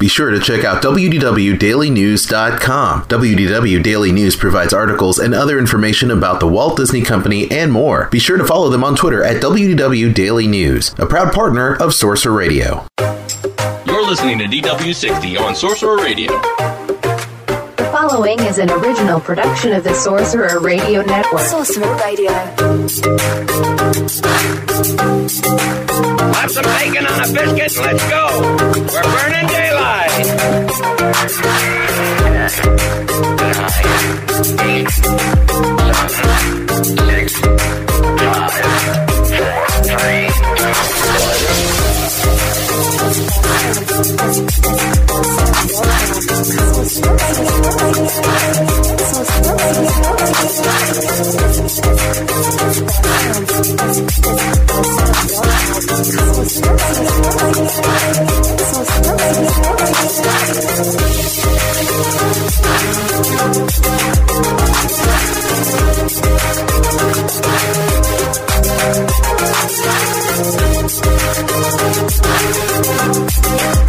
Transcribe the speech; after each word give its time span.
Be 0.00 0.08
sure 0.08 0.30
to 0.30 0.40
check 0.40 0.64
out 0.64 0.82
WDWDailyNews.com. 0.82 3.02
WDW 3.02 3.82
Daily 3.82 4.12
News 4.12 4.34
provides 4.34 4.72
articles 4.72 5.18
and 5.18 5.34
other 5.34 5.58
information 5.58 6.10
about 6.10 6.40
the 6.40 6.46
Walt 6.48 6.78
Disney 6.78 7.02
Company 7.02 7.50
and 7.50 7.70
more. 7.70 8.08
Be 8.10 8.18
sure 8.18 8.38
to 8.38 8.46
follow 8.46 8.70
them 8.70 8.82
on 8.82 8.96
Twitter 8.96 9.22
at 9.22 9.42
WDW 9.42 10.14
Daily 10.14 10.46
News, 10.46 10.94
a 10.98 11.04
proud 11.04 11.34
partner 11.34 11.76
of 11.76 11.92
Sorcerer 11.92 12.34
Radio. 12.34 12.86
You're 13.84 14.06
listening 14.06 14.38
to 14.38 14.46
DW60 14.46 15.38
on 15.38 15.54
Sorcerer 15.54 15.98
Radio. 15.98 16.32
The 17.76 17.90
following 17.92 18.40
is 18.40 18.56
an 18.56 18.70
original 18.70 19.20
production 19.20 19.74
of 19.74 19.84
the 19.84 19.92
Sorcerer 19.92 20.60
Radio 20.60 21.02
Network. 21.02 21.42
Sorcerer 21.42 21.94
Radio. 21.96 22.30
Have 26.34 26.50
some 26.50 26.64
bacon 26.64 27.06
on 27.06 27.20
a 27.20 27.32
biscuit 27.32 27.76
and 27.76 27.86
let's 27.86 28.04
go. 28.08 28.26
We're 28.92 29.02
burning 29.02 29.46
daylight. 29.48 29.90
Everybody. 43.12 43.80
Yeah. 71.92 73.79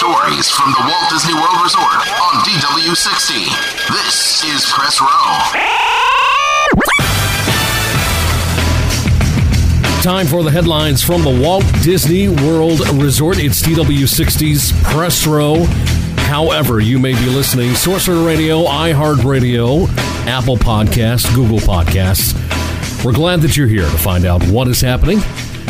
Stories 0.00 0.48
from 0.48 0.72
the 0.72 0.80
Walt 0.80 1.10
Disney 1.10 1.34
World 1.34 1.60
Resort 1.62 1.84
on 1.84 2.40
DW60. 2.40 3.44
This 3.92 4.42
is 4.44 4.64
Press 4.72 4.98
Row. 4.98 5.06
Time 10.00 10.26
for 10.26 10.42
the 10.42 10.50
headlines 10.50 11.04
from 11.04 11.22
the 11.22 11.42
Walt 11.44 11.66
Disney 11.82 12.30
World 12.30 12.80
Resort. 12.94 13.36
It's 13.38 13.60
DW60's 13.60 14.72
Press 14.90 15.26
Row. 15.26 15.64
However, 16.30 16.80
you 16.80 16.98
may 16.98 17.12
be 17.12 17.26
listening 17.26 17.74
Sorcerer 17.74 18.24
Radio, 18.24 18.64
iHeartRadio, 18.64 19.86
Apple 20.26 20.56
Podcasts, 20.56 21.30
Google 21.34 21.58
Podcasts. 21.58 22.34
We're 23.04 23.12
glad 23.12 23.42
that 23.42 23.54
you're 23.54 23.68
here 23.68 23.82
to 23.82 23.98
find 23.98 24.24
out 24.24 24.42
what 24.44 24.66
is 24.66 24.80
happening 24.80 25.18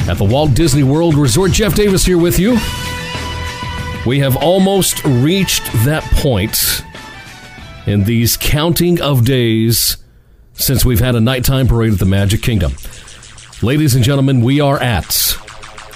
at 0.08 0.18
the 0.18 0.24
Walt 0.24 0.54
Disney 0.54 0.84
World 0.84 1.16
Resort. 1.16 1.50
Jeff 1.50 1.74
Davis 1.74 2.04
here 2.04 2.16
with 2.16 2.38
you. 2.38 2.58
We 4.10 4.18
have 4.18 4.36
almost 4.36 5.02
reached 5.04 5.62
that 5.84 6.02
point 6.02 6.82
in 7.86 8.02
these 8.02 8.36
counting 8.36 9.00
of 9.00 9.24
days 9.24 9.98
since 10.52 10.84
we've 10.84 10.98
had 10.98 11.14
a 11.14 11.20
nighttime 11.20 11.68
parade 11.68 11.92
at 11.92 12.00
the 12.00 12.06
Magic 12.06 12.42
Kingdom. 12.42 12.72
Ladies 13.62 13.94
and 13.94 14.02
gentlemen, 14.02 14.40
we 14.40 14.60
are 14.60 14.82
at 14.82 15.36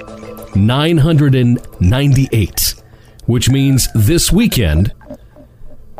998, 0.55 2.75
which 3.25 3.49
means 3.49 3.87
this 3.95 4.31
weekend 4.31 4.93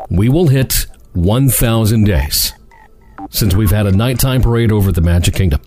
we 0.08 0.28
will 0.28 0.46
hit 0.46 0.86
1,000 1.14 2.04
days 2.04 2.52
since 3.30 3.56
we've 3.56 3.72
had 3.72 3.86
a 3.86 3.92
nighttime 3.92 4.40
parade 4.40 4.70
over 4.70 4.92
the 4.92 5.00
Magic 5.00 5.34
Kingdom. 5.34 5.60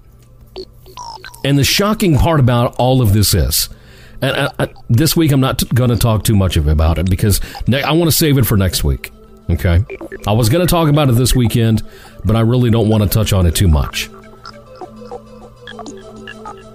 And 1.44 1.58
the 1.58 1.64
shocking 1.64 2.18
part 2.18 2.40
about 2.40 2.76
all 2.78 3.02
of 3.02 3.14
this 3.14 3.34
is, 3.34 3.70
and 4.22 4.36
I, 4.36 4.52
I, 4.60 4.74
this 4.90 5.16
week 5.16 5.32
I'm 5.32 5.40
not 5.40 5.64
going 5.74 5.90
to 5.90 5.98
talk 5.98 6.24
too 6.24 6.36
much 6.36 6.58
about 6.58 6.98
it 6.98 7.10
because 7.10 7.40
ne- 7.68 7.82
I 7.82 7.92
want 7.94 8.10
to 8.10 8.16
save 8.16 8.38
it 8.38 8.46
for 8.46 8.58
next 8.58 8.84
week. 8.84 9.12
Okay, 9.50 9.84
I 10.28 10.34
was 10.34 10.50
going 10.50 10.66
to 10.66 10.70
talk 10.70 10.90
about 10.90 11.10
it 11.10 11.14
this 11.14 11.34
weekend, 11.36 11.82
but 12.24 12.36
I 12.36 12.42
really 12.42 12.70
don't 12.70 12.88
want 12.88 13.04
to 13.04 13.10
touch 13.10 13.34
on 13.34 13.48
it 13.48 13.56
too 13.56 13.68
much. 13.68 14.10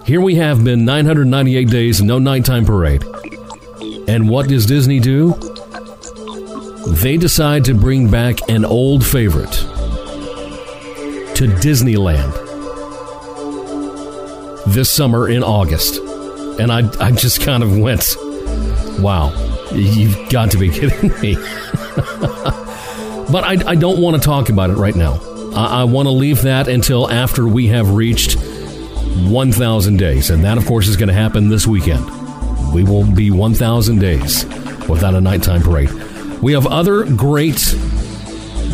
Here 0.07 0.21
we 0.21 0.35
have 0.37 0.65
been 0.65 0.85
998 0.85 1.69
days, 1.69 2.03
no 2.03 2.19
nighttime 2.19 2.65
parade. 2.65 3.05
And 4.09 4.29
what 4.29 4.49
does 4.49 4.67
Disney 4.67 4.99
do? 4.99 5.35
They 6.89 7.17
decide 7.17 7.65
to 7.67 7.75
bring 7.75 8.11
back 8.11 8.49
an 8.49 8.65
old 8.65 9.07
favorite 9.07 9.53
to 11.37 11.47
Disneyland 11.47 12.44
this 14.67 14.91
summer 14.91 15.29
in 15.29 15.43
August. 15.43 15.99
And 16.59 16.71
I, 16.71 16.89
I 17.01 17.11
just 17.11 17.41
kind 17.43 17.63
of 17.63 17.77
went, 17.77 18.17
wow, 19.01 19.33
you've 19.73 20.31
got 20.31 20.51
to 20.53 20.59
be 20.59 20.71
kidding 20.73 21.11
me. 21.21 21.35
but 23.31 23.45
I, 23.45 23.63
I 23.67 23.75
don't 23.75 24.01
want 24.01 24.17
to 24.17 24.23
talk 24.23 24.49
about 24.49 24.71
it 24.71 24.75
right 24.75 24.95
now. 24.95 25.21
I, 25.55 25.81
I 25.81 25.85
want 25.85 26.07
to 26.07 26.13
leave 26.13 26.43
that 26.43 26.69
until 26.69 27.11
after 27.11 27.47
we 27.47 27.69
have 27.69 27.91
reached 27.95 28.39
1,000 28.39 29.97
days. 29.97 30.31
And 30.31 30.45
that, 30.45 30.59
of 30.59 30.67
course, 30.67 30.89
is 30.89 30.97
going 30.97 31.09
to 31.09 31.15
happen 31.15 31.49
this 31.49 31.67
weekend. 31.67 32.05
We 32.73 32.85
will 32.85 33.05
be 33.05 33.31
1,000 33.31 33.99
days 33.99 34.45
without 34.89 35.15
a 35.15 35.21
nighttime 35.21 35.63
parade. 35.63 35.93
We 36.43 36.53
have 36.53 36.67
other 36.67 37.05
great 37.05 37.75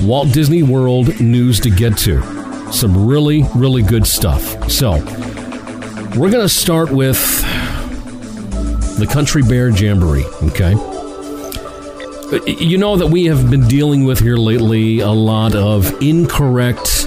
Walt 0.03 0.33
Disney 0.33 0.63
World 0.63 1.21
news 1.21 1.61
to 1.61 1.71
get 1.71 1.97
to. 1.99 2.23
Some 2.73 3.07
really, 3.07 3.45
really 3.55 3.83
good 3.83 4.07
stuff. 4.07 4.71
So, 4.71 4.95
we're 6.17 6.31
going 6.31 6.43
to 6.43 6.49
start 6.49 6.91
with 6.91 7.41
the 8.99 9.07
Country 9.11 9.43
Bear 9.43 9.71
Jamboree, 9.71 10.25
okay? 10.43 10.73
You 12.47 12.79
know 12.79 12.97
that 12.97 13.09
we 13.11 13.27
have 13.27 13.51
been 13.51 13.67
dealing 13.67 14.05
with 14.05 14.21
here 14.21 14.37
lately 14.37 15.01
a 15.01 15.11
lot 15.11 15.55
of 15.55 16.03
incorrect 16.03 17.07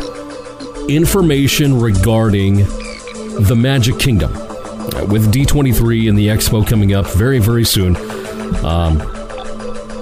information 0.89 1.79
regarding 1.79 2.57
the 3.39 3.55
Magic 3.57 3.99
Kingdom. 3.99 4.33
With 5.09 5.33
D23 5.33 6.09
and 6.09 6.17
the 6.17 6.27
expo 6.27 6.65
coming 6.65 6.93
up 6.93 7.07
very, 7.07 7.39
very 7.39 7.63
soon, 7.65 7.95
um, 8.65 9.01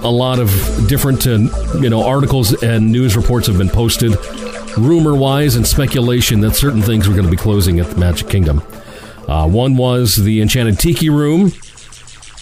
a 0.03 0.09
lot 0.09 0.39
of 0.39 0.50
different 0.88 1.25
uh, 1.28 1.38
you 1.79 1.89
know 1.89 2.03
articles 2.06 2.62
and 2.63 2.91
news 2.91 3.16
reports 3.16 3.47
have 3.47 3.57
been 3.57 3.69
posted, 3.69 4.16
rumor 4.78 5.16
wise 5.16 5.56
and 5.56 5.66
speculation 5.66 6.41
that 6.41 6.56
certain 6.56 6.81
things 6.81 7.07
were 7.07 7.13
going 7.13 7.25
to 7.25 7.31
be 7.31 7.38
closing 7.38 7.79
at 7.79 7.88
the 7.88 7.95
Magic 7.95 8.28
Kingdom. 8.28 8.62
Uh, 9.31 9.47
one 9.47 9.78
was 9.78 10.18
the 10.18 10.42
Enchanted 10.42 10.78
Tiki 10.78 11.09
Room, 11.09 11.53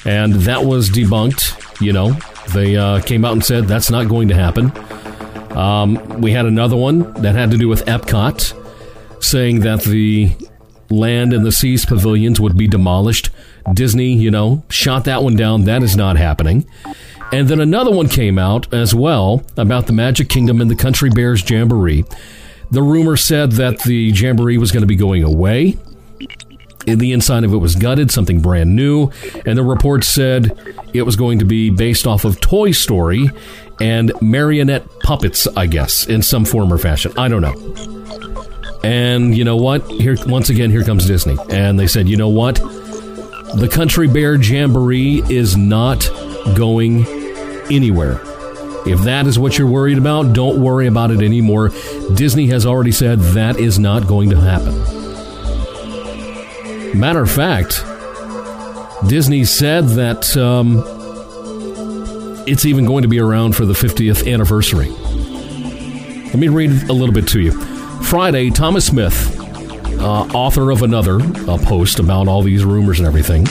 and 0.05 0.33
that 0.33 0.65
was 0.65 0.89
debunked. 0.89 1.79
You 1.79 1.93
know, 1.93 2.13
they 2.51 2.77
uh, 2.77 2.99
came 3.01 3.23
out 3.23 3.33
and 3.33 3.45
said 3.45 3.65
that's 3.65 3.91
not 3.91 4.09
going 4.09 4.29
to 4.29 4.33
happen. 4.33 4.71
Um, 5.55 6.19
we 6.19 6.31
had 6.31 6.47
another 6.47 6.75
one 6.75 7.13
that 7.21 7.35
had 7.35 7.51
to 7.51 7.57
do 7.57 7.67
with 7.67 7.85
Epcot, 7.85 9.23
saying 9.23 9.59
that 9.59 9.83
the 9.83 10.35
land 10.89 11.31
and 11.31 11.45
the 11.45 11.51
seas 11.51 11.85
pavilions 11.85 12.39
would 12.39 12.57
be 12.57 12.67
demolished. 12.67 13.29
Disney, 13.71 14.13
you 14.13 14.31
know, 14.31 14.63
shot 14.69 15.03
that 15.03 15.21
one 15.21 15.35
down. 15.35 15.65
That 15.65 15.83
is 15.83 15.95
not 15.95 16.17
happening. 16.17 16.67
And 17.31 17.47
then 17.47 17.59
another 17.59 17.91
one 17.91 18.09
came 18.09 18.39
out 18.39 18.73
as 18.73 18.95
well 18.95 19.43
about 19.57 19.85
the 19.85 19.93
Magic 19.93 20.27
Kingdom 20.27 20.59
and 20.59 20.71
the 20.71 20.75
Country 20.75 21.11
Bears 21.11 21.47
Jamboree. 21.47 22.03
The 22.71 22.81
rumor 22.81 23.15
said 23.15 23.51
that 23.53 23.83
the 23.83 24.11
Jamboree 24.15 24.57
was 24.57 24.71
going 24.71 24.81
to 24.81 24.87
be 24.87 24.95
going 24.95 25.23
away. 25.23 25.77
The 26.85 27.11
inside 27.11 27.43
of 27.43 27.53
it 27.53 27.57
was 27.57 27.75
gutted, 27.75 28.09
something 28.11 28.41
brand 28.41 28.75
new. 28.75 29.11
And 29.45 29.57
the 29.57 29.63
report 29.63 30.03
said 30.03 30.57
it 30.93 31.03
was 31.03 31.15
going 31.15 31.39
to 31.39 31.45
be 31.45 31.69
based 31.69 32.07
off 32.07 32.25
of 32.25 32.39
Toy 32.39 32.71
Story 32.71 33.29
and 33.79 34.11
marionette 34.21 34.87
puppets, 35.01 35.47
I 35.55 35.67
guess, 35.67 36.07
in 36.07 36.21
some 36.21 36.45
form 36.45 36.73
or 36.73 36.77
fashion. 36.77 37.13
I 37.17 37.27
don't 37.27 37.41
know. 37.41 37.55
And 38.83 39.37
you 39.37 39.43
know 39.43 39.57
what? 39.57 39.85
Here 39.91 40.15
once 40.25 40.49
again, 40.49 40.71
here 40.71 40.83
comes 40.83 41.05
Disney. 41.05 41.37
And 41.49 41.79
they 41.79 41.87
said, 41.87 42.07
you 42.07 42.17
know 42.17 42.29
what? 42.29 42.55
The 42.55 43.69
Country 43.71 44.07
Bear 44.07 44.35
Jamboree 44.35 45.21
is 45.29 45.57
not 45.57 46.09
going 46.55 47.05
anywhere. 47.69 48.21
If 48.85 49.01
that 49.01 49.27
is 49.27 49.37
what 49.37 49.57
you're 49.57 49.69
worried 49.69 49.97
about, 49.97 50.33
don't 50.33 50.61
worry 50.61 50.87
about 50.87 51.11
it 51.11 51.21
anymore. 51.21 51.69
Disney 52.13 52.47
has 52.47 52.65
already 52.65 52.93
said 52.93 53.19
that 53.19 53.59
is 53.59 53.77
not 53.77 54.07
going 54.07 54.29
to 54.29 54.39
happen. 54.39 54.98
Matter 56.93 57.21
of 57.21 57.31
fact, 57.31 57.83
Disney 59.07 59.45
said 59.45 59.85
that 59.89 60.35
um, 60.37 60.83
it's 62.47 62.65
even 62.65 62.85
going 62.85 63.03
to 63.03 63.07
be 63.07 63.19
around 63.19 63.55
for 63.55 63.65
the 63.65 63.73
50th 63.73 64.31
anniversary. 64.31 64.89
Let 66.29 66.35
me 66.35 66.47
read 66.47 66.71
a 66.89 66.93
little 66.93 67.13
bit 67.13 67.27
to 67.29 67.41
you. 67.41 67.51
Friday, 68.03 68.49
Thomas 68.49 68.85
Smith, 68.85 69.39
uh, 69.99 70.23
author 70.33 70.71
of 70.71 70.81
another 70.83 71.19
uh, 71.21 71.57
post 71.63 71.99
about 71.99 72.27
all 72.27 72.41
these 72.41 72.63
rumors 72.65 72.99
and 72.99 73.07
everything, 73.07 73.45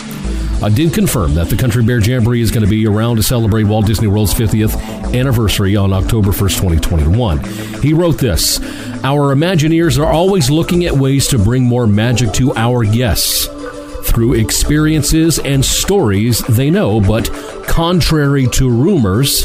uh, 0.62 0.68
did 0.68 0.92
confirm 0.92 1.34
that 1.34 1.48
the 1.48 1.56
Country 1.56 1.84
Bear 1.84 2.00
Jamboree 2.00 2.40
is 2.40 2.50
going 2.50 2.64
to 2.64 2.70
be 2.70 2.86
around 2.86 3.16
to 3.16 3.22
celebrate 3.22 3.64
Walt 3.64 3.86
Disney 3.86 4.08
World's 4.08 4.34
50th 4.34 5.14
anniversary 5.14 5.76
on 5.76 5.92
October 5.92 6.30
1st, 6.30 6.56
2021. 6.56 7.82
He 7.82 7.92
wrote 7.92 8.18
this 8.18 8.60
Our 9.04 9.34
Imagineers 9.34 9.98
are 9.98 10.10
always 10.10 10.50
looking 10.50 10.84
at 10.84 10.94
ways 10.94 11.28
to 11.28 11.38
bring 11.38 11.64
more 11.64 11.86
magic 11.86 12.32
to 12.34 12.54
our 12.56 12.84
guests 12.84 13.46
through 14.08 14.34
experiences 14.34 15.38
and 15.38 15.64
stories 15.64 16.40
they 16.46 16.70
know, 16.70 17.00
but 17.00 17.30
contrary 17.68 18.46
to 18.48 18.68
rumors, 18.68 19.44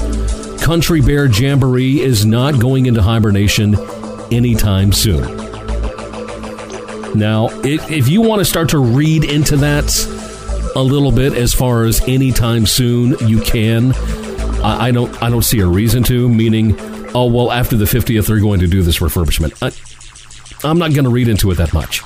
Country 0.64 1.02
Bear 1.02 1.28
Jamboree 1.28 2.00
is 2.00 2.26
not 2.26 2.60
going 2.60 2.86
into 2.86 3.02
hibernation 3.02 3.76
anytime 4.32 4.92
soon. 4.92 5.38
Now, 7.14 7.50
if, 7.64 7.92
if 7.92 8.08
you 8.08 8.22
want 8.22 8.40
to 8.40 8.46
start 8.46 8.70
to 8.70 8.80
read 8.80 9.24
into 9.26 9.58
that 9.58 9.92
a 10.76 10.82
little 10.82 11.12
bit 11.12 11.34
as 11.34 11.54
far 11.54 11.86
as 11.86 12.02
anytime 12.08 12.66
soon, 12.66 13.16
you 13.28 13.40
can. 13.42 13.94
I, 14.64 14.88
I 14.88 14.92
don't 14.92 15.22
I 15.22 15.30
don't 15.30 15.44
see 15.44 15.60
a 15.60 15.68
reason 15.68 16.04
to, 16.04 16.28
meaning, 16.30 16.76
oh 17.16 17.26
well 17.26 17.52
after 17.52 17.76
the 17.76 17.86
50th 17.86 18.28
they're 18.28 18.40
going 18.40 18.60
to 18.60 18.68
do 18.68 18.82
this 18.82 19.00
refurbishment. 19.00 19.54
I, 19.62 20.68
I'm 20.68 20.80
not 20.80 20.94
going 20.94 21.04
to 21.04 21.10
read 21.10 21.28
into 21.28 21.52
it 21.52 21.56
that 21.56 21.74
much. 21.74 22.02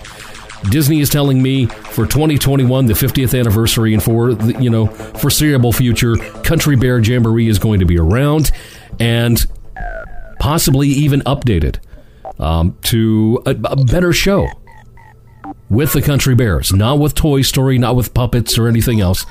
Disney 0.69 0.99
is 0.99 1.09
telling 1.09 1.41
me 1.41 1.67
for 1.67 2.07
2021, 2.07 2.87
the 2.87 2.93
50th 2.93 3.39
anniversary, 3.39 3.93
and 3.93 4.01
for 4.01 4.33
the, 4.33 4.61
you 4.61 4.69
know 4.69 4.87
foreseeable 4.87 5.71
future, 5.71 6.15
Country 6.43 6.75
Bear 6.75 6.99
Jamboree 6.99 7.47
is 7.47 7.59
going 7.59 7.79
to 7.79 7.85
be 7.85 7.97
around, 7.97 8.51
and 8.99 9.45
possibly 10.39 10.87
even 10.89 11.21
updated 11.21 11.79
um, 12.39 12.77
to 12.83 13.41
a, 13.45 13.51
a 13.51 13.85
better 13.85 14.13
show 14.13 14.47
with 15.69 15.93
the 15.93 16.01
Country 16.01 16.35
Bears, 16.35 16.71
not 16.73 16.99
with 16.99 17.13
Toy 17.13 17.41
Story, 17.41 17.77
not 17.77 17.95
with 17.95 18.13
puppets 18.13 18.57
or 18.57 18.67
anything 18.67 19.01
else, 19.01 19.25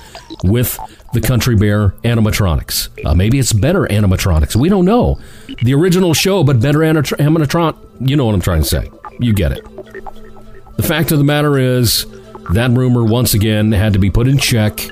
with 0.45 0.79
the 1.13 1.21
Country 1.21 1.57
Bear 1.57 1.91
animatronics. 2.05 2.89
Uh, 3.07 3.15
maybe 3.15 3.39
it's 3.39 3.53
better 3.53 3.83
animatronics. 3.83 4.55
We 4.55 4.69
don't 4.69 4.85
know. 4.85 5.19
The 5.63 5.75
original 5.75 6.13
show, 6.13 6.45
but 6.45 6.61
better 6.61 6.81
animatron. 6.81 7.77
You 8.01 8.17
know 8.17 8.27
what 8.27 8.35
I'm 8.35 8.41
trying 8.41 8.63
to 8.63 8.69
say. 8.69 8.91
You 9.19 9.33
get 9.33 9.53
it. 9.53 9.65
The 10.77 10.83
fact 10.83 11.11
of 11.11 11.19
the 11.19 11.25
matter 11.25 11.59
is, 11.59 12.07
that 12.53 12.71
rumor 12.71 13.05
once 13.05 13.35
again 13.35 13.73
had 13.73 13.95
to 13.95 13.99
be 13.99 14.11
put 14.11 14.29
in 14.29 14.39
check. 14.39 14.89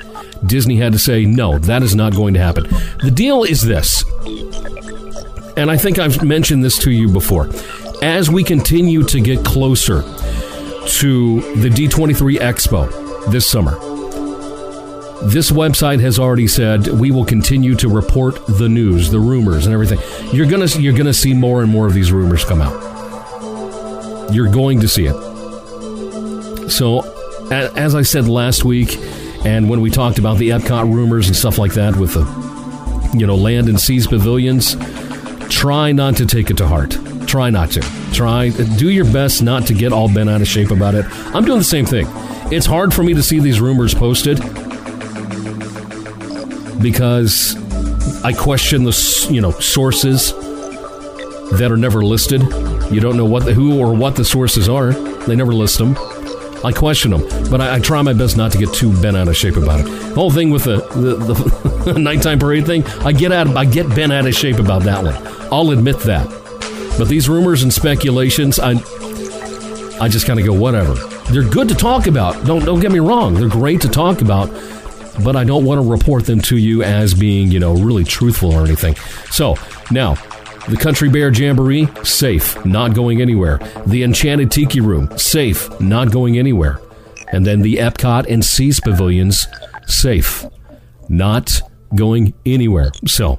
Disney 0.47 0.77
had 0.77 0.93
to 0.93 0.99
say, 0.99 1.25
no, 1.25 1.59
that 1.59 1.83
is 1.83 1.95
not 1.95 2.15
going 2.15 2.35
to 2.35 2.41
happen. 2.41 2.65
The 3.03 3.13
deal 3.15 3.45
is 3.45 3.63
this, 3.63 4.05
and 5.57 5.71
I 5.71 5.77
think 5.77 5.99
I've 5.99 6.23
mentioned 6.23 6.65
this 6.65 6.79
to 6.81 6.91
you 6.91 7.09
before. 7.09 7.49
As 8.03 8.29
we 8.29 8.45
continue 8.45 9.03
to 9.05 9.21
get 9.21 9.45
closer 9.45 10.03
to 10.87 11.41
the 11.57 11.69
D23 11.69 12.37
Expo 12.37 13.31
this 13.31 13.49
summer, 13.49 13.73
this 15.25 15.51
website 15.51 16.01
has 16.01 16.19
already 16.19 16.47
said 16.47 16.87
we 16.89 17.11
will 17.11 17.25
continue 17.25 17.75
to 17.77 17.89
report 17.89 18.47
the 18.47 18.69
news, 18.69 19.11
the 19.11 19.19
rumors, 19.19 19.65
and 19.65 19.73
everything. 19.73 19.99
You're 20.35 20.47
gonna 20.47 20.67
you're 20.67 20.93
gonna 20.93 21.15
see 21.15 21.33
more 21.33 21.63
and 21.63 21.71
more 21.71 21.87
of 21.87 21.95
these 21.95 22.13
rumors 22.13 22.45
come 22.45 22.61
out. 22.61 24.33
You're 24.33 24.51
going 24.51 24.81
to 24.81 24.89
see 24.89 25.07
it. 25.07 26.71
So, 26.71 27.01
as 27.51 27.95
I 27.95 28.03
said 28.03 28.29
last 28.29 28.65
week, 28.65 28.99
and 29.45 29.69
when 29.69 29.81
we 29.81 29.91
talked 29.91 30.19
about 30.19 30.39
the 30.39 30.51
Epcot 30.51 30.93
rumors 30.93 31.27
and 31.27 31.37
stuff 31.37 31.59
like 31.59 31.75
that 31.75 31.97
with 31.97 32.15
the 32.15 32.25
you 33.17 33.27
know 33.27 33.37
land 33.37 33.69
and 33.69 33.81
seas 33.81 34.07
pavilions, 34.07 34.77
try 35.49 35.93
not 35.93 36.17
to 36.17 36.27
take 36.27 36.51
it 36.51 36.57
to 36.59 36.67
heart. 36.67 36.99
Try 37.35 37.51
not 37.51 37.73
to. 37.73 37.81
Try 38.13 38.51
do 38.51 38.91
your 38.91 39.07
best 39.07 39.43
not 39.43 39.67
to 39.67 39.75
get 39.75 39.93
all 39.93 40.07
bent 40.07 40.31
out 40.31 40.41
of 40.41 40.47
shape 40.47 40.71
about 40.71 40.95
it. 40.95 41.05
I'm 41.35 41.45
doing 41.45 41.59
the 41.59 41.65
same 41.65 41.85
thing. 41.85 42.07
It's 42.53 42.65
hard 42.65 42.95
for 42.95 43.03
me 43.03 43.13
to 43.13 43.25
see 43.25 43.41
these 43.41 43.61
rumors 43.61 43.93
posted 43.93 44.39
because 46.81 47.57
I 48.23 48.33
question 48.35 48.85
the 48.85 49.27
you 49.33 49.41
know 49.41 49.51
sources 49.51 50.33
that 51.59 51.73
are 51.73 51.77
never 51.77 52.05
listed. 52.05 52.41
You 52.93 53.01
don't 53.01 53.17
know 53.17 53.25
what 53.25 53.47
the, 53.47 53.53
who 53.53 53.81
or 53.81 53.93
what 53.97 54.15
the 54.15 54.25
sources 54.25 54.69
are. 54.69 54.93
They 54.93 55.35
never 55.35 55.53
list 55.53 55.79
them. 55.79 55.97
I 56.63 56.71
question 56.71 57.11
them, 57.11 57.23
but 57.51 57.61
I, 57.61 57.75
I 57.75 57.81
try 57.81 58.01
my 58.03 58.13
best 58.13 58.37
not 58.37 58.53
to 58.53 58.59
get 58.59 58.73
too 58.73 58.97
bent 59.03 59.17
out 59.17 59.27
of 59.27 59.37
shape 59.37 59.57
about 59.57 59.81
it. 59.81 59.87
The 59.87 60.15
whole 60.15 60.31
thing 60.31 60.51
with 60.51 60.63
the 60.63 60.77
the, 60.77 61.93
the 61.93 61.99
nighttime 61.99 62.39
parade 62.39 62.65
thing, 62.65 62.87
I 63.05 63.11
get 63.11 63.33
out, 63.33 63.49
I 63.57 63.65
get 63.65 63.89
bent 63.89 64.13
out 64.13 64.25
of 64.25 64.37
shape 64.37 64.61
about 64.61 64.85
that 64.85 65.03
one. 65.03 65.17
I'll 65.53 65.73
admit 65.73 65.99
that. 66.03 66.44
But 66.99 67.09
these 67.09 67.29
rumors 67.29 67.63
and 67.63 67.73
speculations, 67.73 68.59
I 68.59 68.73
I 70.01 70.09
just 70.09 70.27
kind 70.27 70.39
of 70.39 70.47
go 70.47 70.53
whatever. 70.53 70.95
They're 71.33 71.49
good 71.49 71.69
to 71.69 71.75
talk 71.75 72.07
about. 72.07 72.45
Don't 72.47 72.65
don't 72.65 72.81
get 72.81 72.93
me 72.93 73.01
wrong. 73.01 73.35
They're 73.35 73.49
great 73.49 73.81
to 73.83 73.89
talk 73.89 74.21
about, 74.21 74.49
but 75.25 75.37
I 75.37 75.45
don't 75.45 75.65
want 75.65 75.83
to 75.83 75.89
report 75.89 76.27
them 76.27 76.41
to 76.43 76.57
you 76.57 76.83
as 76.83 77.15
being 77.15 77.51
you 77.51 77.61
know 77.61 77.75
really 77.75 78.05
truthful 78.05 78.53
or 78.53 78.65
anything. 78.65 78.95
So 79.31 79.57
now. 79.91 80.17
The 80.67 80.79
Country 80.79 81.11
Bear 81.11 81.31
Jamboree, 81.31 81.89
safe, 82.05 82.65
not 82.65 82.95
going 82.95 83.21
anywhere. 83.21 83.59
The 83.85 84.03
Enchanted 84.03 84.51
Tiki 84.51 84.81
Room, 84.81 85.11
safe, 85.19 85.69
not 85.79 86.11
going 86.11 86.39
anywhere. 86.39 86.81
And 87.29 87.45
then 87.45 87.61
the 87.61 87.75
Epcot 87.75 88.31
and 88.31 88.43
Seas 88.43 88.81
Pavilions, 88.81 89.47
safe, 89.87 90.47
not 91.11 91.61
going 91.95 92.33
anywhere. 92.47 92.93
So, 93.07 93.39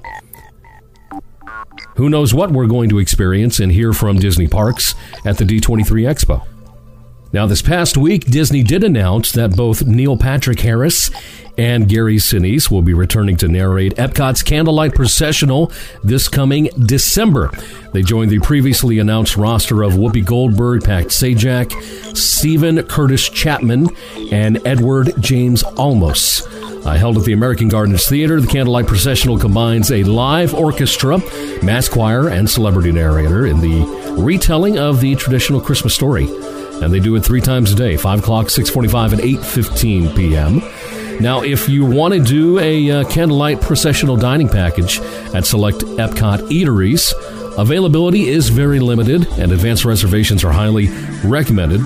who 1.95 2.09
knows 2.09 2.33
what 2.33 2.51
we're 2.51 2.67
going 2.67 2.89
to 2.89 2.99
experience 2.99 3.59
and 3.59 3.71
hear 3.71 3.93
from 3.93 4.17
Disney 4.17 4.47
Parks 4.47 4.95
at 5.25 5.37
the 5.37 5.45
D23 5.45 5.85
Expo. 6.03 6.45
Now, 7.33 7.45
this 7.45 7.61
past 7.61 7.97
week, 7.97 8.25
Disney 8.25 8.63
did 8.63 8.81
announce 8.81 9.33
that 9.33 9.57
both 9.57 9.85
Neil 9.85 10.15
Patrick 10.15 10.61
Harris 10.61 11.11
and 11.57 11.89
Gary 11.89 12.15
Sinise 12.15 12.71
will 12.71 12.81
be 12.81 12.93
returning 12.93 13.35
to 13.37 13.49
narrate 13.49 13.93
Epcot's 13.95 14.41
Candlelight 14.41 14.95
Processional 14.95 15.69
this 16.01 16.29
coming 16.29 16.69
December. 16.85 17.51
They 17.91 18.03
joined 18.03 18.31
the 18.31 18.39
previously 18.39 18.99
announced 18.99 19.35
roster 19.35 19.83
of 19.83 19.93
Whoopi 19.93 20.23
Goldberg, 20.23 20.85
Pat 20.85 21.07
Sajak, 21.07 21.73
Steven 22.15 22.81
Curtis 22.83 23.27
Chapman, 23.27 23.89
and 24.31 24.65
Edward 24.65 25.11
James 25.19 25.63
Olmos. 25.63 26.64
Uh, 26.85 26.95
held 26.95 27.17
at 27.17 27.23
the 27.23 27.33
American 27.33 27.67
Gardens 27.67 28.07
Theater, 28.07 28.39
the 28.39 28.45
Candlelight 28.45 28.85
Processional 28.85 29.39
combines 29.39 29.91
a 29.91 30.03
live 30.03 30.53
orchestra, 30.53 31.17
mass 31.63 31.89
choir, 31.89 32.29
and 32.29 32.47
celebrity 32.47 32.91
narrator 32.91 33.47
in 33.47 33.59
the 33.59 34.15
retelling 34.19 34.77
of 34.77 35.01
the 35.01 35.15
traditional 35.15 35.59
Christmas 35.59 35.95
story. 35.95 36.27
And 36.83 36.93
they 36.93 36.99
do 36.99 37.15
it 37.15 37.21
three 37.21 37.41
times 37.41 37.71
a 37.71 37.75
day, 37.75 37.97
5 37.97 38.19
o'clock, 38.19 38.47
6.45, 38.47 39.13
and 39.13 39.21
8.15 39.21 40.15
p.m. 40.15 41.21
Now, 41.21 41.41
if 41.41 41.67
you 41.67 41.85
want 41.85 42.13
to 42.13 42.19
do 42.19 42.59
a 42.59 42.91
uh, 42.91 43.03
candlelight 43.05 43.61
processional 43.61 44.15
dining 44.15 44.49
package 44.49 44.99
at 45.33 45.45
select 45.45 45.79
Epcot 45.79 46.49
eateries, 46.49 47.13
availability 47.57 48.27
is 48.27 48.49
very 48.49 48.79
limited 48.79 49.25
and 49.39 49.51
advanced 49.51 49.85
reservations 49.85 50.43
are 50.43 50.51
highly 50.51 50.89
recommended 51.23 51.81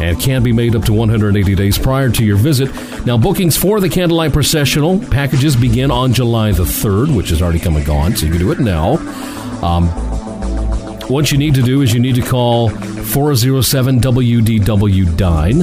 and 0.00 0.20
can 0.20 0.42
be 0.42 0.52
made 0.52 0.76
up 0.76 0.84
to 0.84 0.92
180 0.92 1.54
days 1.54 1.78
prior 1.78 2.10
to 2.10 2.24
your 2.24 2.36
visit. 2.36 2.70
Now, 3.06 3.16
bookings 3.16 3.56
for 3.56 3.80
the 3.80 3.88
Candlelight 3.88 4.32
Processional 4.32 4.98
packages 4.98 5.56
begin 5.56 5.90
on 5.90 6.12
July 6.12 6.52
the 6.52 6.64
3rd, 6.64 7.14
which 7.16 7.30
has 7.30 7.42
already 7.42 7.58
come 7.58 7.76
and 7.76 7.86
gone, 7.86 8.16
so 8.16 8.26
you 8.26 8.32
can 8.32 8.40
do 8.40 8.52
it 8.52 8.60
now. 8.60 8.96
Um, 9.62 9.88
what 11.08 11.30
you 11.30 11.38
need 11.38 11.54
to 11.54 11.62
do 11.62 11.82
is 11.82 11.94
you 11.94 12.00
need 12.00 12.16
to 12.16 12.22
call 12.22 12.68
407 12.68 14.00
WDW 14.00 15.16
Dine. 15.16 15.60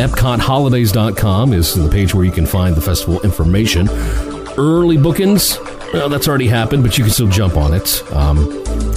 EpcotHolidays.com 0.00 1.52
is 1.52 1.74
the 1.74 1.88
page 1.88 2.14
where 2.14 2.24
you 2.24 2.32
can 2.32 2.46
find 2.46 2.74
the 2.74 2.80
festival 2.80 3.20
information. 3.22 3.88
Early 4.58 4.96
bookings, 4.96 5.58
well, 5.92 6.08
that's 6.08 6.26
already 6.26 6.48
happened, 6.48 6.82
but 6.82 6.98
you 6.98 7.04
can 7.04 7.12
still 7.12 7.28
jump 7.28 7.56
on 7.56 7.72
it. 7.72 8.02
Um, 8.12 8.48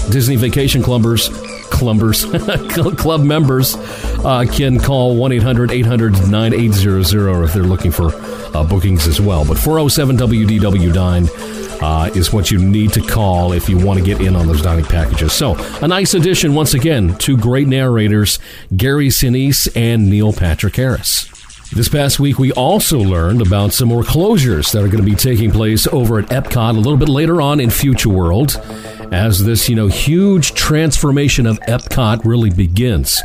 Disney 0.09 0.35
Vacation 0.35 0.81
Clubbers, 0.81 1.29
Clumbers, 1.73 2.97
club 2.97 3.21
members 3.21 3.75
uh, 4.23 4.45
can 4.49 4.79
call 4.79 5.15
1 5.17 5.31
800 5.31 5.71
800 5.71 6.29
9800 6.29 7.43
if 7.43 7.53
they're 7.53 7.63
looking 7.63 7.91
for 7.91 8.11
uh, 8.55 8.63
bookings 8.63 9.07
as 9.07 9.19
well. 9.19 9.43
But 9.43 9.57
407 9.57 10.17
WDW 10.17 10.93
Dine 10.93 11.27
uh, 11.81 12.09
is 12.15 12.31
what 12.31 12.51
you 12.51 12.59
need 12.59 12.93
to 12.93 13.01
call 13.01 13.51
if 13.51 13.67
you 13.67 13.77
want 13.77 13.99
to 13.99 14.05
get 14.05 14.21
in 14.21 14.35
on 14.35 14.47
those 14.47 14.61
dining 14.61 14.85
packages. 14.85 15.33
So, 15.33 15.55
a 15.81 15.87
nice 15.87 16.13
addition, 16.13 16.53
once 16.53 16.73
again, 16.73 17.17
to 17.19 17.35
great 17.35 17.67
narrators, 17.67 18.39
Gary 18.75 19.09
Sinise 19.09 19.67
and 19.75 20.09
Neil 20.09 20.31
Patrick 20.31 20.75
Harris. 20.75 21.32
This 21.75 21.89
past 21.89 22.19
week, 22.19 22.37
we 22.37 22.51
also 22.51 22.99
learned 22.99 23.41
about 23.41 23.73
some 23.73 23.89
more 23.89 24.03
closures 24.03 24.71
that 24.73 24.83
are 24.83 24.87
going 24.87 25.03
to 25.03 25.09
be 25.09 25.15
taking 25.15 25.49
place 25.49 25.87
over 25.87 26.19
at 26.19 26.27
Epcot 26.27 26.69
a 26.69 26.79
little 26.79 26.97
bit 26.97 27.09
later 27.09 27.41
on 27.41 27.59
in 27.59 27.71
Future 27.71 28.09
World 28.09 28.61
as 29.11 29.43
this, 29.43 29.67
you 29.67 29.75
know, 29.75 29.87
huge 29.87 30.53
transformation 30.53 31.47
of 31.47 31.59
Epcot 31.61 32.25
really 32.25 32.51
begins. 32.51 33.19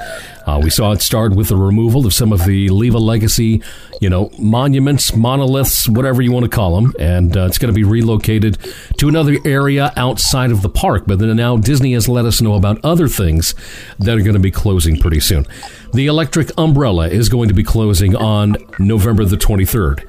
Uh, 0.49 0.59
we 0.59 0.71
saw 0.71 0.93
it 0.93 1.03
start 1.03 1.35
with 1.35 1.49
the 1.49 1.57
removal 1.57 2.07
of 2.07 2.15
some 2.15 2.33
of 2.33 2.47
the 2.47 2.71
Leave 2.71 2.95
a 2.95 2.99
Legacy, 2.99 3.63
you 4.01 4.09
know, 4.09 4.31
monuments, 4.39 5.15
monoliths, 5.15 5.87
whatever 5.87 6.23
you 6.23 6.33
want 6.33 6.43
to 6.43 6.49
call 6.49 6.75
them, 6.75 6.95
and 6.99 7.37
uh, 7.37 7.45
it's 7.45 7.59
going 7.59 7.71
to 7.71 7.77
be 7.77 7.85
relocated 7.85 8.57
to 8.97 9.11
another 9.11 9.37
area 9.45 9.93
outside 9.95 10.51
of 10.51 10.63
the 10.63 10.71
park. 10.71 11.05
But 11.07 11.19
then 11.19 11.37
now 11.37 11.59
Disney 11.59 11.93
has 11.93 12.09
let 12.09 12.25
us 12.25 12.41
know 12.41 12.55
about 12.55 12.83
other 12.83 13.09
things 13.09 13.55
that 13.99 14.17
are 14.17 14.23
going 14.23 14.33
to 14.33 14.41
be 14.41 14.51
closing 14.51 14.99
pretty 14.99 15.21
soon. 15.21 15.47
The 15.93 16.07
Electric 16.07 16.49
Umbrella 16.57 17.09
is 17.09 17.29
going 17.29 17.49
to 17.49 17.55
be 17.55 17.63
closing 17.63 18.17
on 18.17 18.57
November 18.79 19.27
the 19.27 19.37
23rd. 19.37 20.09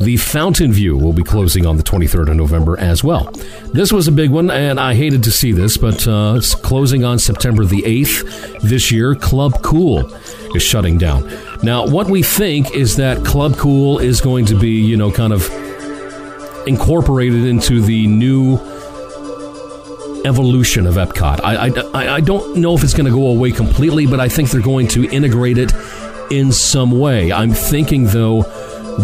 The 0.00 0.16
Fountain 0.16 0.72
View 0.72 0.96
will 0.96 1.12
be 1.12 1.24
closing 1.24 1.66
on 1.66 1.76
the 1.76 1.82
23rd 1.82 2.30
of 2.30 2.36
November 2.36 2.78
as 2.78 3.02
well. 3.02 3.32
This 3.72 3.92
was 3.92 4.06
a 4.06 4.12
big 4.12 4.30
one, 4.30 4.50
and 4.50 4.78
I 4.78 4.94
hated 4.94 5.24
to 5.24 5.32
see 5.32 5.50
this, 5.50 5.76
but 5.76 6.06
uh, 6.06 6.34
it's 6.36 6.54
closing 6.54 7.04
on 7.04 7.18
September 7.18 7.64
the 7.64 7.82
8th 7.82 8.60
this 8.60 8.92
year. 8.92 9.16
Club 9.16 9.60
Cool 9.62 10.14
is 10.54 10.62
shutting 10.62 10.98
down. 10.98 11.28
Now, 11.62 11.86
what 11.86 12.08
we 12.08 12.22
think 12.22 12.74
is 12.74 12.96
that 12.96 13.24
Club 13.24 13.56
Cool 13.56 13.98
is 13.98 14.20
going 14.20 14.46
to 14.46 14.54
be, 14.58 14.70
you 14.70 14.96
know, 14.96 15.10
kind 15.10 15.32
of 15.32 15.48
incorporated 16.66 17.44
into 17.44 17.80
the 17.80 18.06
new 18.06 18.56
evolution 20.24 20.86
of 20.86 20.94
Epcot. 20.94 21.40
I, 21.42 21.68
I, 21.92 22.16
I 22.16 22.20
don't 22.20 22.58
know 22.58 22.74
if 22.74 22.84
it's 22.84 22.94
going 22.94 23.06
to 23.06 23.12
go 23.12 23.28
away 23.28 23.50
completely, 23.50 24.06
but 24.06 24.20
I 24.20 24.28
think 24.28 24.50
they're 24.50 24.60
going 24.60 24.86
to 24.88 25.08
integrate 25.10 25.58
it 25.58 25.72
in 26.30 26.52
some 26.52 26.92
way. 26.92 27.32
I'm 27.32 27.52
thinking, 27.52 28.04
though, 28.04 28.42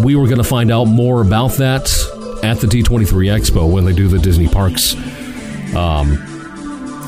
we 0.03 0.15
were 0.15 0.25
going 0.25 0.37
to 0.37 0.43
find 0.43 0.71
out 0.71 0.85
more 0.85 1.21
about 1.21 1.53
that 1.53 1.83
at 2.43 2.59
the 2.59 2.67
D23 2.67 3.07
Expo 3.07 3.71
when 3.71 3.85
they 3.85 3.93
do 3.93 4.07
the 4.07 4.19
Disney 4.19 4.47
Parks 4.47 4.93
um, 5.75 6.17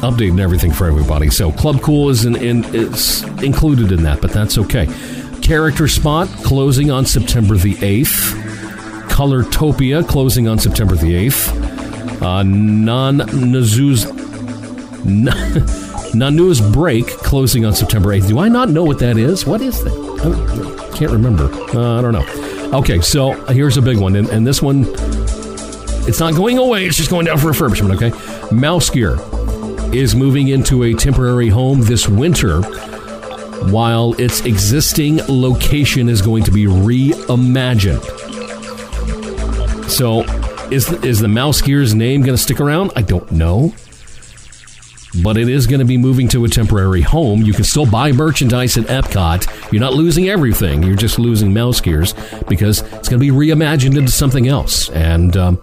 update 0.02 0.30
and 0.30 0.40
everything 0.40 0.72
for 0.72 0.88
everybody. 0.88 1.30
So 1.30 1.52
Club 1.52 1.82
Cool 1.82 2.10
is, 2.10 2.26
in, 2.26 2.36
in, 2.36 2.64
is 2.74 3.24
included 3.44 3.92
in 3.92 4.04
that, 4.04 4.22
but 4.22 4.32
that's 4.32 4.58
okay. 4.58 4.88
Character 5.42 5.88
Spot 5.88 6.28
closing 6.44 6.92
on 6.92 7.06
September 7.06 7.56
the 7.56 7.76
8th. 7.76 8.44
Colortopia 9.10 10.08
closing 10.08 10.48
on 10.48 10.60
September 10.60 10.96
the 10.96 11.28
8th. 11.28 12.22
Uh, 12.22 12.44
non. 12.44 13.18
Nanu's 16.14 16.62
Break 16.62 17.08
closing 17.08 17.66
on 17.66 17.74
September 17.74 18.10
8th. 18.10 18.28
Do 18.28 18.40
I 18.40 18.50
not 18.50 18.70
know 18.70 18.84
what 18.84 19.00
that 19.00 19.18
is? 19.18 19.46
What 19.46 19.62
is 19.62 19.84
that? 19.84 20.88
I 20.92 20.98
can't 20.98 21.12
remember. 21.12 21.46
Uh, 21.76 22.00
I 22.00 22.02
don't 22.02 22.14
know. 22.14 22.47
Okay, 22.74 23.00
so 23.00 23.32
here's 23.46 23.78
a 23.78 23.82
big 23.82 23.98
one. 23.98 24.16
And, 24.16 24.28
and 24.30 24.46
this 24.46 24.62
one, 24.62 24.86
it's 26.08 26.20
not 26.20 26.36
going 26.36 26.58
away, 26.58 26.86
it's 26.86 26.98
just 26.98 27.10
going 27.10 27.26
down 27.26 27.38
for 27.38 27.52
refurbishment, 27.52 27.96
okay? 27.96 28.56
Mouse 28.56 28.90
Gear 28.90 29.18
is 29.94 30.16
moving 30.16 30.50
into 30.50 30.84
a 30.84 30.94
temporary 30.94 31.48
home 31.48 31.82
this 31.82 32.10
winter 32.10 32.62
while 33.72 34.14
its 34.20 34.46
existing 34.46 35.22
location 35.28 36.10
is 36.10 36.22
going 36.22 36.44
to 36.44 36.52
be 36.52 36.66
reimagined. 36.66 38.04
So, 39.90 40.24
is 40.70 40.92
is 41.04 41.20
the 41.20 41.30
Mouse 41.30 41.62
Gear's 41.62 41.96
name 41.96 42.22
going 42.22 42.36
to 42.36 42.42
stick 42.42 42.60
around? 42.60 42.92
I 42.96 43.02
don't 43.02 43.32
know. 43.32 43.74
But 45.24 45.38
it 45.38 45.50
is 45.50 45.68
going 45.68 45.80
to 45.80 45.86
be 45.86 45.98
moving 45.98 46.28
to 46.30 46.46
a 46.46 46.50
temporary 46.50 47.02
home. 47.02 47.42
You 47.42 47.54
can 47.54 47.64
still 47.64 47.90
buy 47.90 48.12
merchandise 48.12 48.78
at 48.78 48.86
Epcot. 48.86 49.72
You're 49.72 49.82
not 49.82 49.94
losing 49.94 50.30
everything. 50.30 50.84
You're 50.84 50.96
just 50.96 51.20
losing 51.20 51.54
Mouse 51.54 51.82
Gears 51.82 52.14
because 52.48 52.82
it's 52.82 53.10
going 53.10 53.20
to 53.20 53.26
be 53.26 53.32
reimagined 53.32 53.98
into 53.98 54.12
something 54.12 54.48
else. 54.48 54.90
And 54.90 55.36
um, 55.36 55.62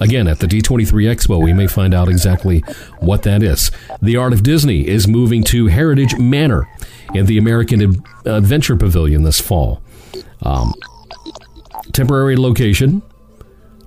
again, 0.00 0.26
at 0.28 0.38
the 0.38 0.46
D23 0.46 0.86
Expo, 0.86 1.42
we 1.42 1.52
may 1.52 1.66
find 1.66 1.94
out 1.94 2.08
exactly 2.08 2.60
what 3.00 3.22
that 3.22 3.42
is. 3.42 3.70
The 4.00 4.16
Art 4.16 4.32
of 4.32 4.42
Disney 4.42 4.86
is 4.86 5.06
moving 5.06 5.44
to 5.44 5.66
Heritage 5.66 6.16
Manor 6.18 6.68
in 7.14 7.26
the 7.26 7.38
American 7.38 8.02
Adventure 8.24 8.76
Pavilion 8.76 9.22
this 9.22 9.40
fall. 9.40 9.82
Um, 10.42 10.72
temporary 11.92 12.36
location 12.36 13.02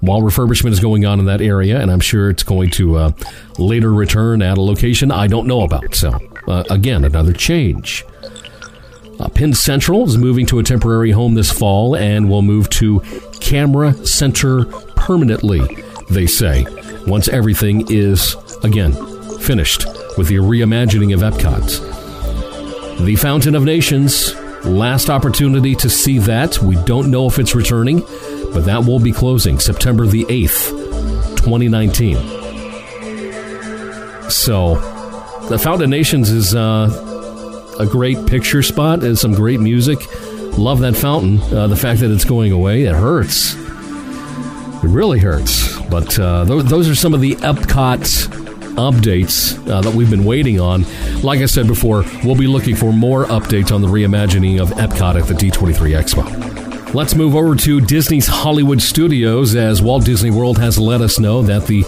while 0.08 0.22
refurbishment 0.22 0.72
is 0.72 0.80
going 0.80 1.06
on 1.06 1.20
in 1.20 1.26
that 1.26 1.42
area, 1.42 1.80
and 1.80 1.92
I'm 1.92 2.00
sure 2.00 2.30
it's 2.30 2.44
going 2.44 2.70
to 2.72 2.96
uh, 2.96 3.12
later 3.58 3.94
return 3.94 4.42
at 4.42 4.58
a 4.58 4.62
location 4.62 5.12
I 5.12 5.28
don't 5.28 5.48
know 5.48 5.62
about. 5.62 5.94
So, 5.94 6.20
uh, 6.48 6.64
again, 6.70 7.04
another 7.04 7.34
change. 7.34 8.06
Uh, 9.20 9.28
Pin 9.30 9.54
Central 9.54 10.06
is 10.06 10.18
moving 10.18 10.46
to 10.48 10.60
a 10.60 10.64
temporary 10.64 11.12
home 11.12 11.34
this 11.34 11.52
fall 11.52 11.96
and 11.96 12.30
will 12.30 12.42
move 12.42 12.70
to 12.70 13.02
Camera 13.40 13.94
Center 14.06 14.66
permanently, 14.96 15.62
they 16.10 16.28
say, 16.28 16.66
once 17.06 17.28
everything 17.28 17.86
is, 17.90 18.36
again, 18.64 18.94
finished 19.40 19.86
with 20.18 20.28
the 20.28 20.36
reimagining 20.36 21.14
of 21.14 21.22
Epcot. 21.22 23.06
The 23.06 23.16
Fountain 23.16 23.56
of 23.56 23.64
Nations, 23.64 24.36
last 24.66 25.10
opportunity 25.10 25.76
to 25.76 25.90
see 25.90 26.20
that. 26.20 26.62
We 26.62 26.76
don't 26.84 27.12
know 27.12 27.28
if 27.28 27.40
it's 27.40 27.56
returning 27.56 28.04
but 28.54 28.66
that 28.66 28.86
will 28.86 29.00
be 29.00 29.12
closing 29.12 29.60
September 29.60 30.06
the 30.06 30.26
8th, 30.26 30.70
2019. 31.38 32.18
So, 34.30 34.76
the 35.50 35.58
Fountain 35.58 35.90
Nations 35.90 36.30
is 36.30 36.54
uh, 36.54 37.76
a 37.80 37.86
great 37.86 38.26
picture 38.26 38.62
spot 38.62 39.04
and 39.04 39.18
some 39.18 39.34
great 39.34 39.60
music. 39.60 40.00
Love 40.58 40.80
that 40.80 40.96
fountain. 40.96 41.40
Uh, 41.54 41.68
the 41.68 41.76
fact 41.76 42.02
that 42.02 42.12
it's 42.12 42.26
going 42.26 42.52
away, 42.52 42.84
it 42.84 42.96
hurts. 42.96 43.54
It 43.54 44.90
really 44.90 45.20
hurts. 45.20 45.80
But 45.84 46.20
uh, 46.20 46.44
those, 46.44 46.66
those 46.66 46.90
are 46.90 46.96
some 46.96 47.14
of 47.14 47.22
the 47.22 47.36
Epcot 47.36 48.28
updates 48.78 49.58
uh, 49.70 49.82
that 49.82 49.94
we've 49.94 50.10
been 50.10 50.26
waiting 50.26 50.60
on. 50.60 50.86
Like 51.22 51.40
I 51.40 51.46
said 51.46 51.68
before, 51.68 52.04
we'll 52.24 52.36
be 52.36 52.48
looking 52.48 52.76
for 52.76 52.92
more 52.92 53.26
updates 53.26 53.72
on 53.74 53.82
the 53.82 53.88
reimagining 53.88 54.62
of 54.62 54.70
Epcot 54.72 55.20
at 55.20 55.28
the 55.28 55.34
D23 55.34 56.00
Expo. 56.00 56.57
Let's 56.98 57.14
move 57.14 57.36
over 57.36 57.54
to 57.54 57.80
Disney's 57.80 58.26
Hollywood 58.26 58.82
Studios 58.82 59.56
as 59.56 59.84
Walt 59.84 60.04
Disney 60.04 60.32
World 60.32 60.58
has 60.58 60.80
let 60.80 61.00
us 61.00 61.20
know 61.20 61.44
that 61.44 61.68
the 61.68 61.84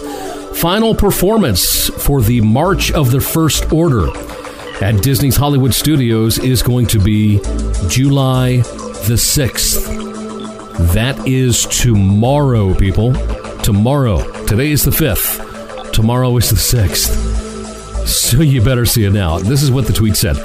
final 0.54 0.94
performance 0.94 1.88
for 1.88 2.22
the 2.22 2.40
March 2.42 2.92
of 2.92 3.10
the 3.10 3.20
First 3.20 3.72
Order 3.72 4.16
at 4.80 5.02
Disney's 5.02 5.34
Hollywood 5.34 5.74
Studios 5.74 6.38
is 6.38 6.62
going 6.62 6.86
to 6.86 7.00
be 7.00 7.38
July 7.88 8.58
the 9.08 9.18
6th. 9.18 10.94
That 10.94 11.26
is 11.26 11.66
tomorrow, 11.66 12.72
people. 12.72 13.12
Tomorrow. 13.64 14.46
Today 14.46 14.70
is 14.70 14.84
the 14.84 14.92
5th. 14.92 15.90
Tomorrow 15.90 16.36
is 16.36 16.50
the 16.50 16.54
6th. 16.54 18.06
So 18.06 18.42
you 18.42 18.62
better 18.62 18.86
see 18.86 19.06
it 19.06 19.12
now. 19.12 19.40
This 19.40 19.64
is 19.64 19.72
what 19.72 19.88
the 19.88 19.92
tweet 19.92 20.14
said. 20.14 20.36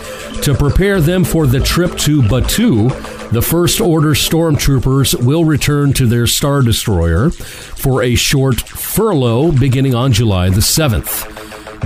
To 0.44 0.54
prepare 0.54 1.02
them 1.02 1.24
for 1.24 1.48
the 1.48 1.60
trip 1.60 1.98
to 2.00 2.22
Batuu, 2.22 2.90
the 3.32 3.42
First 3.42 3.82
Order 3.82 4.14
stormtroopers 4.14 5.24
will 5.24 5.44
return 5.44 5.92
to 5.94 6.06
their 6.06 6.28
Star 6.28 6.62
Destroyer 6.62 7.32
for 7.32 8.04
a 8.04 8.14
short 8.16 8.62
furlough 8.62 9.52
beginning 9.52 9.96
on 9.96 10.12
July 10.14 10.50
the 10.50 10.62
7th. 10.62 11.32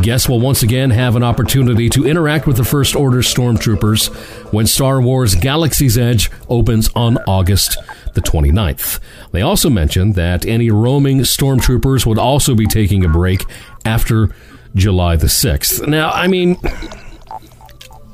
Guests 0.01 0.29
will 0.29 0.39
once 0.39 0.63
again 0.63 0.89
have 0.91 1.15
an 1.15 1.24
opportunity 1.24 1.89
to 1.89 2.06
interact 2.06 2.48
with 2.48 2.58
the 2.58 2.63
First 2.63 2.96
Order 2.96 3.20
stormtroopers 3.20 4.13
when 4.53 4.68
Star 4.68 5.01
Wars 5.01 5.36
Galaxy's 5.36 5.98
Edge 5.98 6.29
opens 6.48 6.89
on 6.96 7.18
August 7.27 7.77
the 8.13 8.22
29th. 8.22 9.00
They 9.32 9.41
also 9.41 9.70
mentioned 9.70 10.15
that 10.15 10.46
any 10.46 10.70
roaming 10.70 11.20
stormtroopers 11.20 12.06
would 12.06 12.20
also 12.20 12.56
be 12.56 12.65
taking 12.65 13.03
a 13.03 13.10
break 13.10 13.44
after 13.86 14.34
July 14.75 15.15
the 15.15 15.27
6th. 15.27 15.88
Now, 15.88 16.12
I 16.12 16.27
mean, 16.27 16.58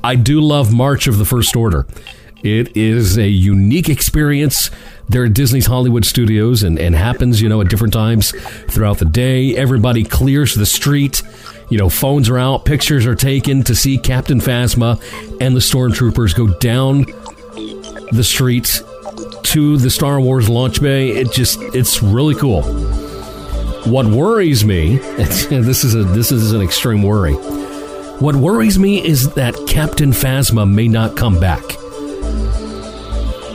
I 0.06 0.14
do 0.14 0.40
love 0.40 0.72
March 0.72 1.08
of 1.08 1.18
the 1.18 1.24
First 1.24 1.56
Order. 1.56 1.84
It 2.44 2.76
is 2.76 3.18
a 3.18 3.26
unique 3.26 3.88
experience 3.88 4.70
there 5.08 5.24
at 5.24 5.34
Disney's 5.34 5.66
Hollywood 5.66 6.04
Studios 6.04 6.62
and, 6.62 6.78
and 6.78 6.94
happens, 6.94 7.42
you 7.42 7.48
know, 7.48 7.60
at 7.60 7.68
different 7.68 7.92
times 7.92 8.30
throughout 8.70 8.98
the 8.98 9.04
day. 9.04 9.56
Everybody 9.56 10.04
clears 10.04 10.54
the 10.54 10.64
street. 10.64 11.22
You 11.70 11.78
know, 11.78 11.88
phones 11.88 12.28
are 12.28 12.38
out, 12.38 12.64
pictures 12.64 13.04
are 13.04 13.16
taken 13.16 13.64
to 13.64 13.74
see 13.74 13.98
Captain 13.98 14.38
Phasma 14.38 15.02
and 15.40 15.56
the 15.56 15.60
stormtroopers 15.60 16.36
go 16.36 16.56
down 16.60 17.04
the 18.12 18.22
street 18.22 18.80
to 19.42 19.76
the 19.76 19.90
Star 19.90 20.20
Wars 20.20 20.48
launch 20.48 20.80
bay. 20.80 21.16
It 21.16 21.32
just 21.32 21.58
it's 21.74 22.00
really 22.00 22.36
cool. 22.36 22.62
What 23.90 24.06
worries 24.06 24.64
me, 24.64 24.98
this 25.16 25.82
is 25.82 25.96
a 25.96 26.04
this 26.04 26.30
is 26.30 26.52
an 26.52 26.62
extreme 26.62 27.02
worry. 27.02 27.34
What 28.18 28.34
worries 28.34 28.78
me 28.78 29.04
is 29.06 29.34
that 29.34 29.54
Captain 29.68 30.10
Phasma 30.10 30.68
may 30.70 30.88
not 30.88 31.16
come 31.16 31.38
back. 31.38 31.62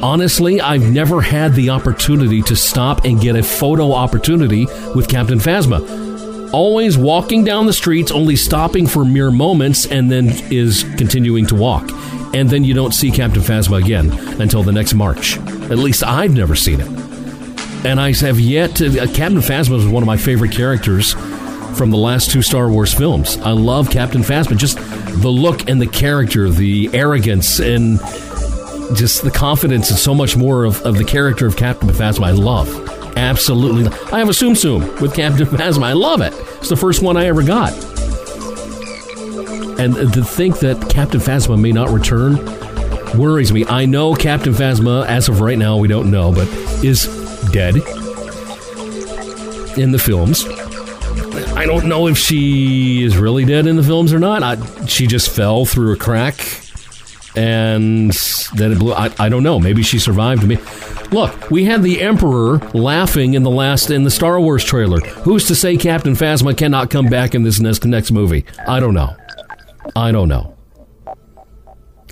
Honestly, 0.04 0.62
I've 0.62 0.90
never 0.90 1.22
had 1.22 1.54
the 1.56 1.72
opportunity 1.72 2.44
to 2.44 2.56
stop 2.56 3.04
and 3.04 3.20
get 3.20 3.36
a 3.36 3.44
photo 3.44 3.92
opportunity 3.94 4.68
with 4.96 5.08
Captain 5.10 5.40
Phasma. 5.40 6.54
Always 6.54 6.98
walking 6.98 7.44
down 7.44 7.66
the 7.66 7.74
streets, 7.74 8.12
only 8.12 8.36
stopping 8.36 8.86
for 8.86 9.04
mere 9.04 9.32
moments, 9.32 9.88
and 9.88 10.12
then 10.12 10.30
is 10.52 10.84
continuing 10.98 11.48
to 11.48 11.56
walk. 11.56 11.90
and 12.34 12.50
then 12.50 12.64
you 12.64 12.74
don't 12.74 12.94
see 12.94 13.12
Captain 13.12 13.42
Phasma 13.42 13.84
again 13.84 14.10
until 14.42 14.64
the 14.64 14.72
next 14.72 14.94
March. 14.94 15.38
At 15.38 15.78
least 15.78 16.04
I've 16.04 16.34
never 16.34 16.56
seen 16.56 16.80
it. 16.80 16.88
And 17.86 18.00
I 18.00 18.14
have 18.14 18.40
yet 18.40 18.76
to. 18.78 18.88
Uh, 19.02 19.08
Captain 19.08 19.40
Phasma 19.40 19.72
was 19.72 19.88
one 19.88 20.04
of 20.04 20.08
my 20.08 20.18
favorite 20.18 20.52
characters 20.52 21.14
from 21.76 21.90
the 21.90 21.98
last 21.98 22.32
two 22.32 22.42
Star 22.42 22.70
Wars 22.70 22.94
films. 22.94 23.38
I 23.38 23.52
love 23.52 23.90
Captain 23.90 24.22
Phasma. 24.22 24.58
Just 24.58 24.78
the 25.22 25.30
look 25.30 25.70
and 25.70 25.82
the 25.82 25.88
character, 25.88 26.50
the 26.50 26.90
arrogance, 26.94 27.60
and 27.60 28.00
just 28.96 29.24
the 29.24 29.32
confidence, 29.32 29.90
and 29.90 30.00
so 30.00 30.14
much 30.14 30.36
more 30.36 30.66
of, 30.66 30.82
of 30.82 30.98
the 30.98 31.04
character 31.04 31.48
of 31.48 31.56
Captain 31.56 31.90
Phasma. 31.90 32.26
I 32.26 32.32
love. 32.32 32.70
Absolutely. 33.18 33.88
I 34.12 34.20
have 34.20 34.30
a 34.30 34.34
Tsum 34.34 34.56
Tsum 34.56 35.02
with 35.02 35.14
Captain 35.14 35.46
Phasma. 35.58 35.84
I 35.84 35.94
love 35.94 36.22
it. 36.22 36.34
It's 36.58 36.70
the 36.70 36.78
first 36.78 37.02
one 37.02 37.18
I 37.18 37.26
ever 37.26 37.44
got. 37.44 37.74
And 39.80 39.96
to 40.14 40.24
think 40.24 40.60
that 40.60 40.90
Captain 40.90 41.20
Phasma 41.20 41.60
may 41.60 41.72
not 41.72 41.90
return 41.90 42.38
worries 43.18 43.52
me. 43.52 43.66
I 43.66 43.86
know 43.86 44.14
Captain 44.14 44.54
Phasma, 44.54 45.06
as 45.06 45.28
of 45.28 45.42
right 45.42 45.58
now, 45.58 45.78
we 45.78 45.88
don't 45.88 46.12
know, 46.12 46.32
but 46.32 46.48
is 46.84 47.08
dead 47.52 47.76
in 49.78 49.92
the 49.92 50.00
films. 50.00 50.46
I 51.62 51.68
don't 51.68 51.86
know 51.86 52.08
if 52.08 52.18
she 52.18 53.04
is 53.04 53.18
really 53.18 53.46
dead 53.46 53.68
in 53.68 53.76
the 53.76 53.84
films 53.84 54.12
or 54.14 54.18
not. 54.18 54.42
I, 54.42 54.86
she 54.88 55.06
just 55.06 55.30
fell 55.30 55.64
through 55.64 55.94
a 55.94 55.96
crack 55.96 56.44
and 57.36 58.10
then 58.56 58.72
it 58.72 58.80
blew. 58.80 58.94
I, 58.94 59.12
I 59.20 59.30
don't 59.30 59.44
know. 59.44 59.60
Maybe 59.60 59.84
she 59.84 60.00
survived 60.00 60.44
me. 60.44 60.58
Look, 61.12 61.52
we 61.52 61.66
had 61.66 61.84
the 61.84 62.02
Emperor 62.02 62.58
laughing 62.74 63.36
in 63.36 63.44
the 63.44 63.52
last 63.52 63.92
in 63.92 64.04
the 64.04 64.10
Star 64.10 64.40
Wars 64.40 64.64
trailer. 64.64 65.02
Who's 65.02 65.46
to 65.50 65.56
say 65.56 65.78
Captain 65.78 66.14
Phasma 66.14 66.58
cannot 66.58 66.90
come 66.90 67.06
back 67.06 67.36
in 67.36 67.44
this 67.44 67.60
next 67.60 67.86
next 67.86 68.10
movie? 68.10 68.44
I 68.68 68.80
don't 68.80 68.96
know. 68.96 69.16
I 69.96 70.12
don't 70.12 70.30
know. 70.30 70.58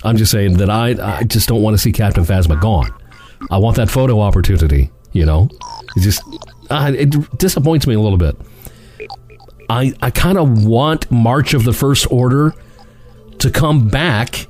I'm 0.04 0.16
just 0.16 0.30
saying 0.30 0.58
that 0.58 0.70
I 0.70 0.90
I 1.18 1.24
just 1.24 1.48
don't 1.48 1.60
want 1.60 1.74
to 1.74 1.78
see 1.78 1.90
Captain 1.90 2.22
Phasma 2.22 2.60
gone. 2.60 2.94
I 3.50 3.58
want 3.58 3.74
that 3.78 3.90
photo 3.90 4.20
opportunity. 4.20 4.92
You 5.10 5.26
know, 5.26 5.48
it 5.96 6.02
just 6.02 6.22
uh, 6.70 6.92
it 6.94 7.36
disappoints 7.36 7.88
me 7.88 7.94
a 7.94 8.00
little 8.00 8.16
bit. 8.16 8.36
I 9.70 9.94
I 10.02 10.10
kind 10.10 10.36
of 10.36 10.66
want 10.66 11.08
March 11.12 11.54
of 11.54 11.64
the 11.64 11.72
First 11.72 12.10
Order 12.10 12.54
to 13.38 13.50
come 13.50 13.88
back 13.88 14.48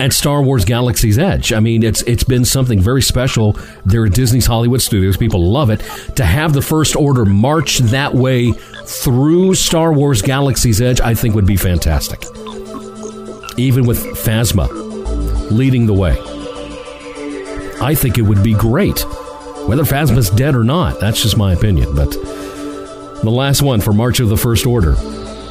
at 0.00 0.12
Star 0.12 0.42
Wars 0.42 0.64
Galaxy's 0.64 1.18
Edge. 1.18 1.52
I 1.52 1.60
mean, 1.60 1.84
it's 1.84 2.02
it's 2.02 2.24
been 2.24 2.44
something 2.44 2.80
very 2.80 3.00
special 3.00 3.56
there 3.86 4.04
at 4.06 4.12
Disney's 4.12 4.46
Hollywood 4.46 4.82
Studios. 4.82 5.16
People 5.16 5.52
love 5.52 5.70
it. 5.70 5.78
To 6.16 6.24
have 6.24 6.52
the 6.52 6.62
First 6.62 6.96
Order 6.96 7.24
march 7.24 7.78
that 7.78 8.12
way 8.12 8.50
through 8.84 9.54
Star 9.54 9.92
Wars 9.92 10.20
Galaxy's 10.20 10.82
Edge, 10.82 11.00
I 11.00 11.14
think 11.14 11.36
would 11.36 11.46
be 11.46 11.56
fantastic. 11.56 12.24
Even 13.56 13.86
with 13.86 14.04
Phasma 14.16 14.68
leading 15.52 15.86
the 15.86 15.94
way. 15.94 16.16
I 17.80 17.94
think 17.94 18.18
it 18.18 18.22
would 18.22 18.42
be 18.42 18.54
great. 18.54 19.04
Whether 19.68 19.84
Phasma's 19.84 20.28
dead 20.30 20.56
or 20.56 20.64
not, 20.64 20.98
that's 20.98 21.22
just 21.22 21.36
my 21.36 21.52
opinion. 21.52 21.94
But 21.94 22.16
the 23.22 23.30
last 23.30 23.62
one 23.62 23.80
for 23.80 23.92
March 23.92 24.20
of 24.20 24.28
the 24.28 24.36
First 24.36 24.66
Order, 24.66 24.94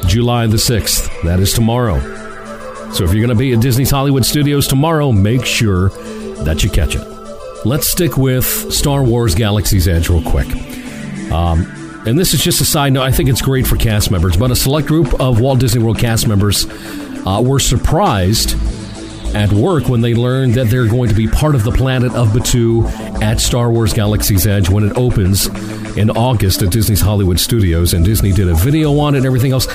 July 0.06 0.46
the 0.46 0.56
6th. 0.56 1.22
That 1.22 1.38
is 1.40 1.52
tomorrow. 1.52 2.00
So 2.92 3.04
if 3.04 3.12
you're 3.12 3.24
going 3.24 3.28
to 3.28 3.34
be 3.36 3.52
at 3.52 3.60
Disney's 3.60 3.90
Hollywood 3.90 4.26
Studios 4.26 4.66
tomorrow, 4.66 5.12
make 5.12 5.44
sure 5.44 5.90
that 6.44 6.64
you 6.64 6.70
catch 6.70 6.96
it. 6.96 7.06
Let's 7.64 7.88
stick 7.88 8.16
with 8.16 8.72
Star 8.72 9.04
Wars 9.04 9.34
Galaxy's 9.34 9.86
Edge 9.86 10.08
real 10.08 10.22
quick. 10.22 10.48
Um, 11.30 11.70
and 12.06 12.18
this 12.18 12.34
is 12.34 12.42
just 12.42 12.60
a 12.60 12.64
side 12.64 12.92
note. 12.92 13.02
I 13.02 13.12
think 13.12 13.28
it's 13.28 13.42
great 13.42 13.66
for 13.66 13.76
cast 13.76 14.10
members, 14.10 14.36
but 14.36 14.50
a 14.50 14.56
select 14.56 14.88
group 14.88 15.20
of 15.20 15.40
Walt 15.40 15.60
Disney 15.60 15.82
World 15.82 15.98
cast 15.98 16.26
members 16.26 16.66
uh, 17.26 17.40
were 17.44 17.60
surprised 17.60 18.56
at 19.34 19.52
work 19.52 19.88
when 19.88 20.00
they 20.00 20.14
learned 20.14 20.54
that 20.54 20.68
they're 20.68 20.86
going 20.86 21.08
to 21.08 21.14
be 21.14 21.26
part 21.26 21.54
of 21.54 21.64
the 21.64 21.70
planet 21.70 22.12
of 22.14 22.28
Batuu 22.28 22.90
at 23.22 23.40
Star 23.40 23.70
Wars 23.70 23.92
Galaxy's 23.92 24.46
Edge 24.46 24.68
when 24.68 24.84
it 24.84 24.96
opens 24.96 25.46
in 25.96 26.10
August 26.10 26.62
at 26.62 26.70
Disney's 26.70 27.00
Hollywood 27.00 27.38
Studios. 27.38 27.94
And 27.94 28.04
Disney 28.04 28.32
did 28.32 28.48
a 28.48 28.54
video 28.54 28.98
on 28.98 29.14
it 29.14 29.18
and 29.18 29.26
everything 29.26 29.52
else. 29.52 29.66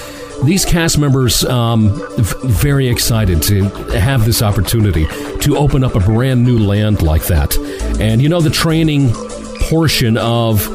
These 0.44 0.66
cast 0.66 0.98
members 0.98 1.46
um, 1.46 2.02
very 2.18 2.88
excited 2.88 3.42
to 3.44 3.64
have 3.98 4.26
this 4.26 4.42
opportunity 4.42 5.06
to 5.40 5.58
open 5.58 5.84
up 5.84 5.96
a 5.96 6.00
brand 6.00 6.44
new 6.44 6.60
land 6.60 7.02
like 7.02 7.26
that. 7.28 7.56
And 8.00 8.22
you 8.22 8.28
know 8.30 8.42
the 8.42 8.50
training 8.50 9.14
portion 9.62 10.18
of 10.18 10.68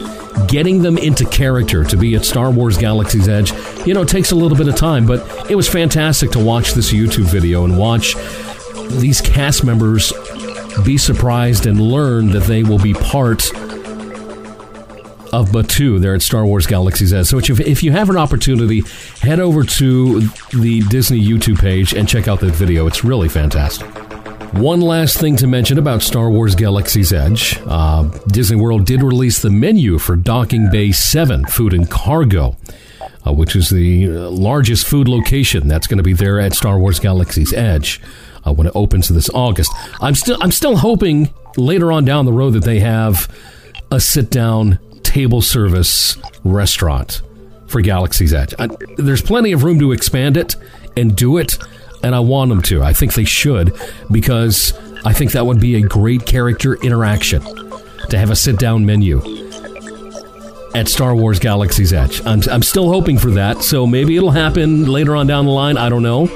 getting 0.47 0.83
them 0.83 0.97
into 0.99 1.25
character 1.27 1.85
to 1.85 1.97
be 1.97 2.15
at 2.15 2.25
Star 2.25 2.51
Wars 2.51 2.79
Galaxy's 2.79 3.29
Edge, 3.29 3.53
you 3.87 3.95
know, 3.95 4.05
takes 4.05 4.31
a 4.31 4.35
little 4.35 4.57
bit 4.57 4.69
of 4.69 4.77
time, 4.77 5.07
but 5.07 5.51
it 5.51 5.55
was 5.55 5.69
fantastic 5.69 6.31
to 6.33 6.39
watch 6.39 6.73
this 6.73 6.93
YouTube 6.93 7.27
video 7.27 7.65
and 7.65 7.77
watch 7.77 8.15
these 8.99 9.21
cast 9.21 9.65
members 9.65 10.13
be 10.85 10.99
surprised 10.99 11.67
and 11.67 11.81
learn 11.81 12.31
that 12.31 12.45
they 12.45 12.63
will 12.63 12.79
be 12.79 12.95
part 12.95 13.51
of 15.33 15.51
Batuu 15.51 16.01
there 16.01 16.15
at 16.15 16.23
Star 16.23 16.45
Wars 16.45 16.67
Galaxy's 16.67 17.13
Edge. 17.13 17.27
So 17.27 17.39
if, 17.39 17.61
if 17.61 17.83
you 17.83 17.93
have 17.93 18.11
an 18.11 18.17
opportunity, 18.17 18.83
head 19.21 19.39
over 19.39 19.63
to 19.63 20.21
the 20.53 20.83
Disney 20.89 21.21
YouTube 21.21 21.61
page 21.61 21.95
and 21.95 22.09
check 22.09 22.27
out 22.27 22.41
that 22.41 22.55
video. 22.55 22.87
It's 22.87 23.05
really 23.05 23.29
fantastic. 23.29 23.89
One 24.55 24.81
last 24.81 25.19
thing 25.19 25.37
to 25.37 25.47
mention 25.47 25.79
about 25.79 26.03
Star 26.03 26.29
Wars 26.29 26.57
Galaxy's 26.57 27.13
Edge 27.13 27.61
uh, 27.67 28.03
Disney 28.27 28.57
World 28.57 28.85
did 28.85 29.01
release 29.03 29.41
the 29.41 29.51
menu 29.51 29.99
for 29.99 30.17
Docking 30.17 30.69
Bay 30.71 30.91
7 30.91 31.45
Food 31.47 31.73
and 31.73 31.89
Cargo. 31.89 32.57
Uh, 33.27 33.35
which 33.35 33.55
is 33.55 33.69
the 33.69 34.09
uh, 34.09 34.31
largest 34.31 34.87
food 34.87 35.07
location 35.07 35.69
that's 35.69 35.87
going 35.87 35.99
to 35.99 36.03
be 36.03 36.15
there 36.15 36.41
at 36.41 36.55
Star 36.55 36.79
Wars 36.79 36.99
Galaxy's 36.99 37.53
Edge 37.53 38.01
uh, 38.47 38.53
when 38.53 38.67
it 38.67 38.73
opens 38.75 39.09
this 39.09 39.31
August. 39.31 39.73
I'm 40.01 40.15
still 40.15 40.39
I'm 40.41 40.53
still 40.53 40.77
hoping 40.77 41.33
later 41.57 41.93
on 41.93 42.05
down 42.05 42.25
the 42.25 42.33
road 42.33 42.53
that 42.53 42.65
they 42.65 42.81
have 42.81 43.29
a 43.91 44.01
sit 44.01 44.31
down 44.31 44.79
table 45.03 45.43
service 45.43 46.17
restaurant 46.45 47.23
for 47.67 47.81
Galaxy's 47.81 48.33
Edge. 48.33 48.55
I, 48.59 48.69
there's 48.97 49.23
plenty 49.23 49.53
of 49.53 49.65
room 49.65 49.79
to 49.81 49.93
expand 49.93 50.37
it 50.37 50.57
and 50.97 51.17
do 51.17 51.39
it, 51.39 51.59
and 52.03 52.15
I 52.15 52.21
want 52.21 52.49
them 52.51 52.63
to. 52.63 52.83
I 52.83 52.93
think 52.93 53.15
they 53.15 53.25
should 53.25 53.75
because 54.11 54.73
I 55.05 55.13
think 55.13 55.33
that 55.33 55.47
would 55.47 55.61
be 55.61 55.77
a 55.77 55.83
great 55.83 56.27
character 56.27 56.75
interaction 56.83 57.43
to 58.09 58.19
have 58.19 58.31
a 58.31 58.37
sit 58.37 58.59
down 58.59 58.87
menu 58.87 59.21
at 60.75 60.89
Star 60.89 61.15
Wars 61.15 61.39
Galaxy's 61.39 61.93
Edge. 61.93 62.25
I'm, 62.25 62.43
I'm 62.51 62.63
still 62.63 62.89
hoping 62.89 63.19
for 63.19 63.31
that, 63.33 63.63
so 63.63 63.87
maybe 63.87 64.17
it'll 64.17 64.31
happen 64.31 64.87
later 64.87 65.17
on 65.17 65.27
down 65.27 65.47
the 65.47 65.53
line. 65.53 65.77
I 65.77 65.89
don't 65.89 66.03
know. 66.03 66.27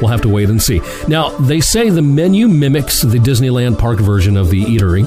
We'll 0.00 0.10
have 0.10 0.22
to 0.22 0.28
wait 0.28 0.48
and 0.48 0.62
see. 0.62 0.80
Now, 1.08 1.30
they 1.30 1.60
say 1.60 1.90
the 1.90 2.02
menu 2.02 2.48
mimics 2.48 3.02
the 3.02 3.18
Disneyland 3.18 3.78
Park 3.78 3.98
version 3.98 4.36
of 4.36 4.50
the 4.50 4.64
eatery. 4.64 5.06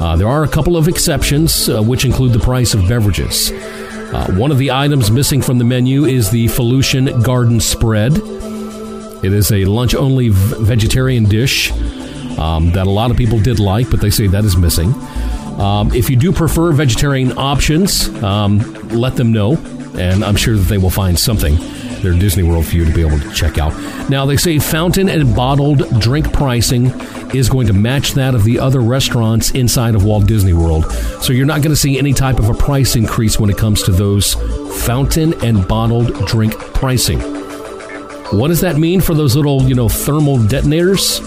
Uh, 0.00 0.16
there 0.16 0.28
are 0.28 0.44
a 0.44 0.48
couple 0.48 0.76
of 0.76 0.88
exceptions, 0.88 1.68
uh, 1.68 1.82
which 1.82 2.04
include 2.04 2.32
the 2.32 2.38
price 2.38 2.74
of 2.74 2.88
beverages. 2.88 3.50
Uh, 3.52 4.32
one 4.32 4.50
of 4.50 4.58
the 4.58 4.70
items 4.70 5.10
missing 5.10 5.40
from 5.40 5.58
the 5.58 5.64
menu 5.64 6.04
is 6.04 6.30
the 6.30 6.46
Felucian 6.46 7.22
Garden 7.22 7.60
Spread. 7.60 8.16
It 9.22 9.32
is 9.32 9.52
a 9.52 9.66
lunch 9.66 9.94
only 9.94 10.30
v- 10.30 10.64
vegetarian 10.64 11.24
dish 11.24 11.70
um, 12.38 12.72
that 12.72 12.86
a 12.86 12.90
lot 12.90 13.10
of 13.10 13.16
people 13.16 13.38
did 13.38 13.60
like, 13.60 13.90
but 13.90 14.00
they 14.00 14.10
say 14.10 14.26
that 14.26 14.44
is 14.44 14.56
missing. 14.56 14.94
Um, 15.60 15.92
if 15.94 16.08
you 16.08 16.16
do 16.16 16.32
prefer 16.32 16.72
vegetarian 16.72 17.36
options, 17.36 18.08
um, 18.22 18.58
let 18.88 19.16
them 19.16 19.32
know, 19.32 19.58
and 19.98 20.24
I'm 20.24 20.36
sure 20.36 20.56
that 20.56 20.62
they 20.62 20.78
will 20.78 20.90
find 20.90 21.18
something 21.18 21.56
at 22.04 22.18
Disney 22.18 22.42
World 22.42 22.66
for 22.66 22.76
you 22.76 22.84
to 22.84 22.92
be 22.92 23.00
able 23.00 23.18
to 23.18 23.32
check 23.32 23.58
out. 23.58 23.72
Now, 24.08 24.26
they 24.26 24.36
say 24.36 24.58
fountain 24.58 25.08
and 25.08 25.34
bottled 25.34 26.00
drink 26.00 26.32
pricing 26.32 26.86
is 27.34 27.48
going 27.48 27.66
to 27.68 27.72
match 27.72 28.12
that 28.12 28.34
of 28.34 28.44
the 28.44 28.58
other 28.58 28.80
restaurants 28.80 29.50
inside 29.52 29.94
of 29.94 30.04
Walt 30.04 30.26
Disney 30.26 30.52
World. 30.52 30.90
So 31.22 31.32
you're 31.32 31.46
not 31.46 31.62
going 31.62 31.70
to 31.70 31.76
see 31.76 31.98
any 31.98 32.12
type 32.12 32.38
of 32.38 32.48
a 32.48 32.54
price 32.54 32.96
increase 32.96 33.38
when 33.38 33.50
it 33.50 33.56
comes 33.56 33.82
to 33.84 33.92
those 33.92 34.34
fountain 34.84 35.34
and 35.44 35.66
bottled 35.66 36.26
drink 36.26 36.54
pricing. 36.74 37.20
What 38.30 38.48
does 38.48 38.60
that 38.60 38.76
mean 38.76 39.00
for 39.00 39.14
those 39.14 39.36
little, 39.36 39.62
you 39.62 39.74
know, 39.74 39.88
thermal 39.88 40.38
detonators 40.38 41.20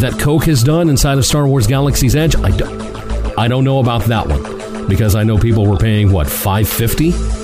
that 0.00 0.16
Coke 0.18 0.44
has 0.44 0.62
done 0.62 0.88
inside 0.88 1.18
of 1.18 1.24
Star 1.24 1.46
Wars 1.46 1.66
Galaxy's 1.66 2.16
Edge? 2.16 2.36
I 2.36 2.50
don't. 2.50 3.38
I 3.38 3.48
don't 3.48 3.64
know 3.64 3.78
about 3.78 4.04
that 4.04 4.26
one 4.26 4.88
because 4.88 5.14
I 5.14 5.22
know 5.22 5.38
people 5.38 5.66
were 5.66 5.76
paying 5.76 6.12
what 6.12 6.28
550 6.28 7.39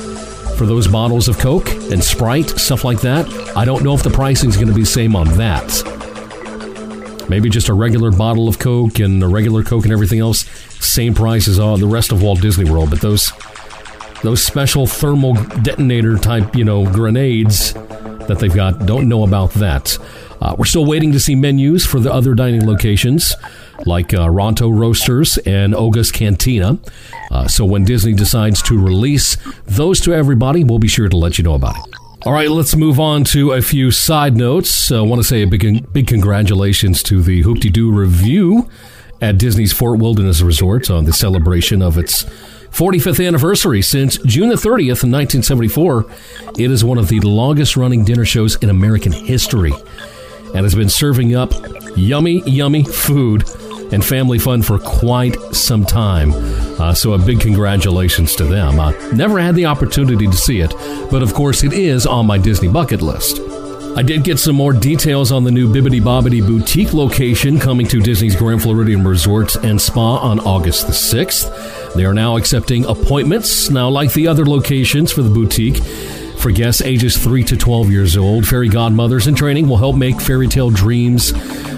for 0.57 0.67
those 0.67 0.89
bottles 0.89 1.29
of 1.29 1.39
Coke 1.39 1.71
and 1.71 2.03
Sprite, 2.03 2.49
stuff 2.51 2.85
like 2.85 3.01
that. 3.03 3.29
I 3.57 3.65
don't 3.65 3.85
know 3.85 3.95
if 3.95 4.03
the 4.03 4.11
pricing 4.11 4.49
is 4.49 4.57
going 4.57 4.69
to 4.69 4.75
be 4.75 4.83
the 4.83 4.87
same 4.87 5.15
on 5.15 5.29
that. 5.37 5.83
Maybe 7.29 7.51
just 7.51 7.69
a 7.69 7.75
regular 7.75 8.11
bottle 8.11 8.49
of 8.49 8.59
Coke 8.59 8.99
and 9.01 9.23
a 9.23 9.27
regular 9.27 9.63
Coke 9.63 9.85
and 9.85 9.93
everything 9.93 10.21
else, 10.21 10.49
same 10.85 11.15
price 11.15 11.49
as 11.49 11.59
all 11.59 11.77
the 11.77 11.87
rest 11.87 12.13
of 12.13 12.23
Walt 12.23 12.41
Disney 12.41 12.71
World. 12.71 12.91
But 12.91 13.01
those 13.01 13.33
those 14.23 14.43
special 14.43 14.87
thermal 14.87 15.35
detonator 15.35 16.17
type, 16.17 16.57
you 16.57 16.65
know, 16.65 16.91
grenades 16.91 17.75
that 17.75 18.39
they've 18.41 18.55
got, 18.55 18.87
don't 18.87 19.09
know 19.09 19.25
about 19.25 19.51
that. 19.53 19.99
Uh, 20.41 20.55
we're 20.59 20.65
still 20.65 20.85
waiting 20.85 21.13
to 21.13 21.21
see 21.21 21.35
menus 21.35 21.87
for 21.87 22.01
the 22.01 22.13
other 22.13 22.35
dining 22.35 22.67
locations 22.67 23.35
like 23.85 24.15
uh, 24.15 24.29
Ronto 24.29 24.71
Roasters 24.71 25.39
and 25.39 25.75
Oga's 25.75 26.11
Cantina. 26.11 26.79
Uh, 27.31 27.47
so 27.49 27.65
when 27.65 27.85
Disney 27.85 28.15
decides 28.15 28.63
to 28.63 28.81
release 28.81 29.37
those 29.65 30.01
to 30.01 30.15
everybody, 30.15 30.65
we'll 30.65 30.79
be 30.79 30.89
sure 30.89 31.09
to 31.09 31.17
let 31.17 31.39
you 31.39 31.45
know 31.45 31.55
about 31.55 31.77
it. 31.77 31.95
All 32.25 32.33
right, 32.33 32.51
let's 32.51 32.75
move 32.75 32.99
on 32.99 33.25
to 33.25 33.53
a 33.53 33.63
few 33.63 33.91
side 33.91 34.37
notes. 34.37 34.91
I 34.91 35.01
want 35.01 35.21
to 35.21 35.25
say 35.25 35.43
a 35.43 35.47
big, 35.47 35.93
big 35.93 36.07
congratulations 36.07 37.03
to 37.05 37.23
the 37.23 37.43
Hoop-Dee-Doo 37.43 37.93
Revue 37.93 38.69
at 39.21 39.39
Disney's 39.39 39.73
Fort 39.73 40.01
Wilderness 40.01 40.41
Resort 40.41 40.91
on 40.91 41.05
the 41.05 41.13
celebration 41.13 41.83
of 41.83 41.97
its 41.97 42.25
45th 42.73 43.25
anniversary. 43.25 43.81
Since 43.81 44.19
June 44.19 44.49
the 44.49 44.57
30th 44.57 45.05
1974, 45.05 46.07
it 46.59 46.71
is 46.71 46.85
one 46.85 46.99
of 46.99 47.09
the 47.09 47.21
longest 47.21 47.77
running 47.77 48.05
dinner 48.05 48.25
shows 48.25 48.57
in 48.57 48.71
American 48.71 49.13
history 49.13 49.73
and 50.57 50.65
has 50.65 50.75
been 50.75 50.89
serving 50.89 51.35
up 51.35 51.53
yummy, 51.97 52.43
yummy 52.47 52.83
food 52.83 53.45
and 53.93 54.05
family 54.05 54.39
fun 54.39 54.63
for 54.63 54.79
quite 54.79 55.37
some 55.53 55.85
time. 55.85 56.33
Uh, 56.81 56.95
so, 56.95 57.13
a 57.13 57.19
big 57.19 57.41
congratulations 57.41 58.35
to 58.37 58.45
them. 58.45 58.81
I 58.81 58.93
never 59.13 59.39
had 59.39 59.55
the 59.55 59.67
opportunity 59.67 60.27
to 60.27 60.37
see 60.37 60.61
it, 60.61 60.71
but 61.11 61.23
of 61.23 61.35
course, 61.35 61.63
it 61.63 61.73
is 61.73 62.07
on 62.07 62.27
my 62.27 62.39
Disney 62.39 62.69
bucket 62.69 63.03
list. 63.03 63.39
I 63.97 64.03
did 64.03 64.25
get 64.25 64.39
some 64.39 64.57
more 64.57 64.75
details 64.75 65.33
on 65.33 65.45
the 65.45 65.51
new 65.51 65.73
Bibbidi 65.73 66.03
Bobbidi 66.03 66.47
Boutique 66.47 66.93
location 66.93 67.59
coming 67.59 67.87
to 67.89 67.99
Disney's 67.99 68.37
Grand 68.37 68.61
Floridian 68.61 69.03
Resort 69.03 69.57
and 69.65 69.81
Spa 69.81 70.19
on 70.19 70.39
August 70.41 70.87
the 70.87 70.93
6th. 70.93 71.95
They 71.95 72.05
are 72.05 72.13
now 72.13 72.37
accepting 72.37 72.85
appointments. 72.85 73.71
Now, 73.71 73.89
like 73.89 74.13
the 74.13 74.29
other 74.29 74.45
locations 74.45 75.13
for 75.13 75.23
the 75.23 75.31
boutique, 75.31 75.77
for 76.39 76.51
guests 76.51 76.83
ages 76.83 77.17
3 77.17 77.45
to 77.45 77.57
12 77.57 77.91
years 77.91 78.17
old, 78.17 78.47
fairy 78.47 78.69
godmothers 78.69 79.27
in 79.27 79.35
training 79.35 79.69
will 79.69 79.77
help 79.77 79.97
make 79.97 80.21
fairy 80.21 80.49
tale 80.49 80.71
dreams 80.71 81.33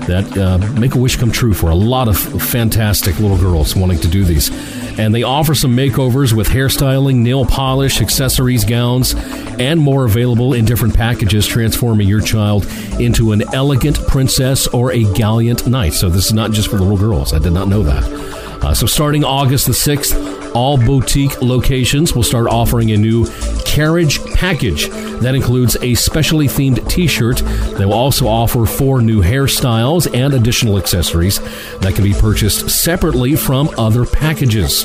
that 0.06 0.36
uh, 0.38 0.58
make 0.80 0.94
a 0.94 0.98
wish 0.98 1.16
come 1.16 1.30
true 1.30 1.52
for 1.52 1.70
a 1.70 1.74
lot 1.74 2.08
of 2.08 2.18
fantastic 2.42 3.18
little 3.18 3.36
girls 3.36 3.76
wanting 3.76 3.98
to 3.98 4.08
do 4.08 4.24
these. 4.24 4.50
And 4.98 5.14
they 5.14 5.22
offer 5.22 5.54
some 5.54 5.76
makeovers 5.76 6.32
with 6.32 6.48
hairstyling, 6.48 7.16
nail 7.16 7.44
polish, 7.44 8.00
accessories, 8.00 8.64
gowns, 8.64 9.14
and 9.58 9.80
more 9.80 10.04
available 10.04 10.54
in 10.54 10.64
different 10.64 10.94
packages, 10.94 11.46
transforming 11.46 12.08
your 12.08 12.20
child 12.20 12.66
into 12.98 13.32
an 13.32 13.42
elegant 13.54 13.98
princess 14.08 14.66
or 14.68 14.92
a 14.92 15.04
gallant 15.14 15.66
knight. 15.66 15.92
So 15.94 16.08
this 16.08 16.26
is 16.26 16.32
not 16.32 16.52
just 16.52 16.68
for 16.68 16.78
little 16.78 16.96
girls. 16.98 17.32
I 17.32 17.38
did 17.38 17.52
not 17.52 17.68
know 17.68 17.82
that. 17.82 18.37
Uh, 18.62 18.74
so 18.74 18.86
starting 18.86 19.24
August 19.24 19.66
the 19.66 19.72
6th, 19.72 20.54
all 20.54 20.76
boutique 20.76 21.40
locations 21.40 22.14
will 22.14 22.22
start 22.22 22.48
offering 22.48 22.90
a 22.90 22.96
new 22.96 23.26
carriage 23.64 24.22
package 24.34 24.88
that 25.20 25.34
includes 25.34 25.76
a 25.82 25.94
specially 25.94 26.46
themed 26.46 26.88
t 26.88 27.06
shirt. 27.06 27.38
They 27.38 27.84
will 27.84 27.92
also 27.92 28.26
offer 28.26 28.66
four 28.66 29.00
new 29.00 29.22
hairstyles 29.22 30.12
and 30.14 30.34
additional 30.34 30.78
accessories 30.78 31.38
that 31.78 31.94
can 31.94 32.04
be 32.04 32.14
purchased 32.14 32.70
separately 32.70 33.36
from 33.36 33.70
other 33.78 34.04
packages. 34.04 34.84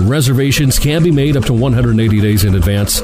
Reservations 0.00 0.78
can 0.78 1.02
be 1.02 1.10
made 1.10 1.36
up 1.36 1.44
to 1.44 1.52
180 1.52 2.20
days 2.20 2.44
in 2.44 2.54
advance 2.54 3.00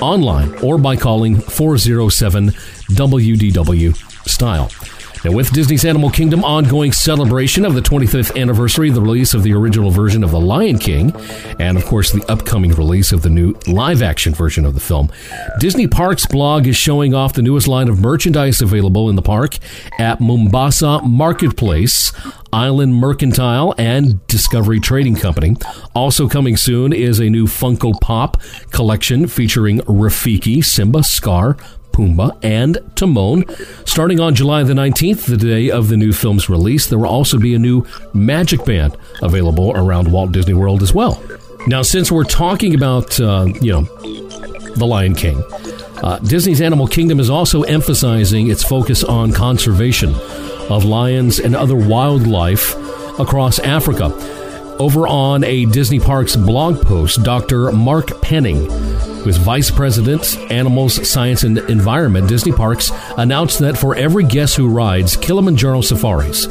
online 0.00 0.54
or 0.58 0.78
by 0.78 0.96
calling 0.96 1.36
407 1.40 2.48
WDW 2.48 4.28
Style. 4.28 4.70
Now, 5.24 5.32
with 5.32 5.52
Disney's 5.52 5.86
Animal 5.86 6.10
Kingdom 6.10 6.44
ongoing 6.44 6.92
celebration 6.92 7.64
of 7.64 7.72
the 7.72 7.80
25th 7.80 8.38
anniversary 8.38 8.90
of 8.90 8.94
the 8.94 9.00
release 9.00 9.32
of 9.32 9.42
the 9.42 9.54
original 9.54 9.90
version 9.90 10.22
of 10.22 10.32
The 10.32 10.40
Lion 10.40 10.76
King, 10.76 11.14
and 11.58 11.78
of 11.78 11.86
course 11.86 12.12
the 12.12 12.22
upcoming 12.30 12.72
release 12.72 13.10
of 13.10 13.22
the 13.22 13.30
new 13.30 13.54
live 13.66 14.02
action 14.02 14.34
version 14.34 14.66
of 14.66 14.74
the 14.74 14.80
film, 14.80 15.10
Disney 15.60 15.88
Parks 15.88 16.26
blog 16.26 16.66
is 16.66 16.76
showing 16.76 17.14
off 17.14 17.32
the 17.32 17.40
newest 17.40 17.66
line 17.66 17.88
of 17.88 18.00
merchandise 18.00 18.60
available 18.60 19.08
in 19.08 19.16
the 19.16 19.22
park 19.22 19.56
at 19.98 20.20
Mombasa 20.20 21.00
Marketplace. 21.02 22.12
Island 22.52 22.94
Mercantile 22.94 23.74
and 23.78 24.24
Discovery 24.28 24.78
Trading 24.78 25.16
Company. 25.16 25.56
Also 25.92 26.28
coming 26.28 26.56
soon 26.56 26.92
is 26.92 27.18
a 27.18 27.28
new 27.28 27.46
Funko 27.46 28.00
Pop 28.00 28.40
collection 28.70 29.26
featuring 29.26 29.80
Rafiki, 29.80 30.64
Simba, 30.64 31.02
Scar, 31.02 31.56
Pumbaa, 31.94 32.36
and 32.42 32.78
Timon. 32.96 33.44
Starting 33.86 34.18
on 34.18 34.34
July 34.34 34.64
the 34.64 34.74
19th, 34.74 35.26
the 35.26 35.36
day 35.36 35.70
of 35.70 35.88
the 35.88 35.96
new 35.96 36.12
film's 36.12 36.48
release, 36.50 36.86
there 36.88 36.98
will 36.98 37.06
also 37.06 37.38
be 37.38 37.54
a 37.54 37.58
new 37.58 37.86
Magic 38.12 38.64
Band 38.64 38.96
available 39.22 39.72
around 39.76 40.10
Walt 40.10 40.32
Disney 40.32 40.54
World 40.54 40.82
as 40.82 40.92
well. 40.92 41.22
Now, 41.68 41.82
since 41.82 42.10
we're 42.10 42.24
talking 42.24 42.74
about, 42.74 43.18
uh, 43.20 43.46
you 43.60 43.72
know, 43.72 43.82
The 44.76 44.84
Lion 44.86 45.14
King, 45.14 45.42
uh, 46.02 46.18
Disney's 46.18 46.60
Animal 46.60 46.88
Kingdom 46.88 47.20
is 47.20 47.30
also 47.30 47.62
emphasizing 47.62 48.50
its 48.50 48.64
focus 48.64 49.04
on 49.04 49.32
conservation 49.32 50.14
of 50.68 50.84
lions 50.84 51.38
and 51.38 51.54
other 51.54 51.76
wildlife 51.76 52.74
across 53.20 53.60
Africa. 53.60 54.06
Over 54.80 55.06
on 55.06 55.44
a 55.44 55.66
Disney 55.66 56.00
Parks 56.00 56.34
blog 56.34 56.82
post, 56.82 57.22
Dr. 57.22 57.70
Mark 57.70 58.20
Penning, 58.20 58.66
is 59.26 59.36
Vice 59.36 59.70
President, 59.70 60.36
Animals, 60.50 61.08
Science, 61.08 61.44
and 61.44 61.58
Environment, 61.58 62.28
Disney 62.28 62.52
Parks, 62.52 62.90
announced 63.16 63.58
that 63.60 63.76
for 63.76 63.94
every 63.96 64.24
guest 64.24 64.56
who 64.56 64.68
rides 64.68 65.16
Kilimanjaro 65.16 65.80
safaris. 65.80 66.46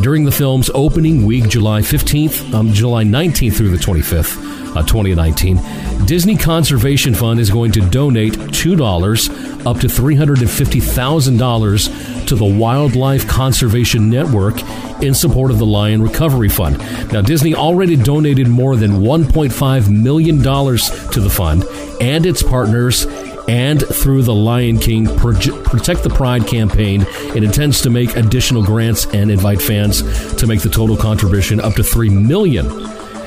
During 0.00 0.24
the 0.24 0.32
film's 0.32 0.70
opening 0.72 1.26
week, 1.26 1.48
July 1.48 1.80
15th, 1.80 2.54
um, 2.54 2.72
July 2.72 3.04
19th 3.04 3.54
through 3.56 3.70
the 3.70 3.76
25th, 3.76 4.59
uh, 4.74 4.82
2019, 4.82 5.60
Disney 6.06 6.36
Conservation 6.36 7.14
Fund 7.14 7.38
is 7.40 7.50
going 7.50 7.72
to 7.72 7.80
donate 7.90 8.34
$2 8.34 9.66
up 9.66 9.80
to 9.80 9.86
$350,000 9.86 12.26
to 12.26 12.34
the 12.34 12.44
Wildlife 12.44 13.28
Conservation 13.28 14.08
Network 14.08 14.62
in 15.02 15.12
support 15.14 15.50
of 15.50 15.58
the 15.58 15.66
Lion 15.66 16.02
Recovery 16.02 16.48
Fund. 16.48 16.78
Now, 17.12 17.20
Disney 17.20 17.54
already 17.54 17.96
donated 17.96 18.48
more 18.48 18.76
than 18.76 19.00
$1.5 19.00 19.90
million 19.90 20.38
to 20.38 21.20
the 21.20 21.30
fund 21.30 21.64
and 22.00 22.24
its 22.26 22.42
partners 22.42 23.06
and 23.48 23.84
through 23.84 24.22
the 24.22 24.34
Lion 24.34 24.78
King 24.78 25.06
Protect 25.06 26.04
the 26.04 26.10
Pride 26.10 26.46
campaign, 26.46 27.04
it 27.34 27.42
intends 27.42 27.80
to 27.82 27.90
make 27.90 28.16
additional 28.16 28.64
grants 28.64 29.06
and 29.06 29.30
invite 29.30 29.60
fans 29.60 30.02
to 30.36 30.46
make 30.46 30.60
the 30.60 30.68
total 30.68 30.96
contribution 30.96 31.60
up 31.60 31.74
to 31.74 31.82
3 31.82 32.10
million 32.10 32.68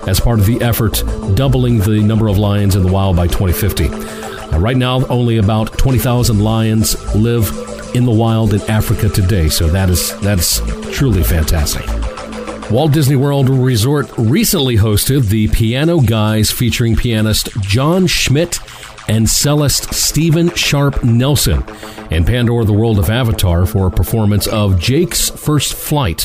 as 0.08 0.20
part 0.20 0.40
of 0.40 0.46
the 0.46 0.62
effort 0.62 1.04
doubling 1.36 1.80
the 1.80 2.02
number 2.02 2.28
of 2.28 2.38
lions 2.38 2.76
in 2.76 2.84
the 2.84 2.92
wild 2.92 3.16
by 3.16 3.28
2050. 3.28 3.88
Uh, 3.88 4.60
right 4.60 4.78
now, 4.78 5.06
only 5.08 5.38
about 5.38 5.78
20,000 5.78 6.40
lions 6.40 7.16
live 7.16 7.50
in 7.96 8.06
the 8.06 8.12
wild 8.12 8.54
in 8.54 8.62
Africa 8.70 9.10
today, 9.10 9.50
so 9.50 9.68
that 9.68 9.90
is 9.90 10.20
that's 10.20 10.60
truly 10.96 11.24
fantastic. 11.24 11.86
Walt 12.72 12.92
Disney 12.92 13.16
World 13.16 13.50
Resort 13.50 14.12
recently 14.18 14.78
hosted 14.78 15.30
the 15.30 15.48
Piano 15.50 16.00
Guys 16.00 16.50
featuring 16.50 16.96
pianist 16.96 17.50
Jon 17.62 18.08
Schmidt 18.08 18.60
and 19.08 19.30
cellist 19.30 19.94
Steven 19.94 20.54
Sharp 20.56 21.04
Nelson 21.04 21.64
in 22.10 22.26
Pandora 22.26 22.66
the 22.66 22.74
World 22.74 23.00
of 23.00 23.10
Avatar 23.10 23.66
for 23.66 23.88
a 23.88 23.92
performance 23.92 24.48
of 24.48 24.80
Jake's 24.80 25.30
First 25.30 25.74
Flight 25.74 26.22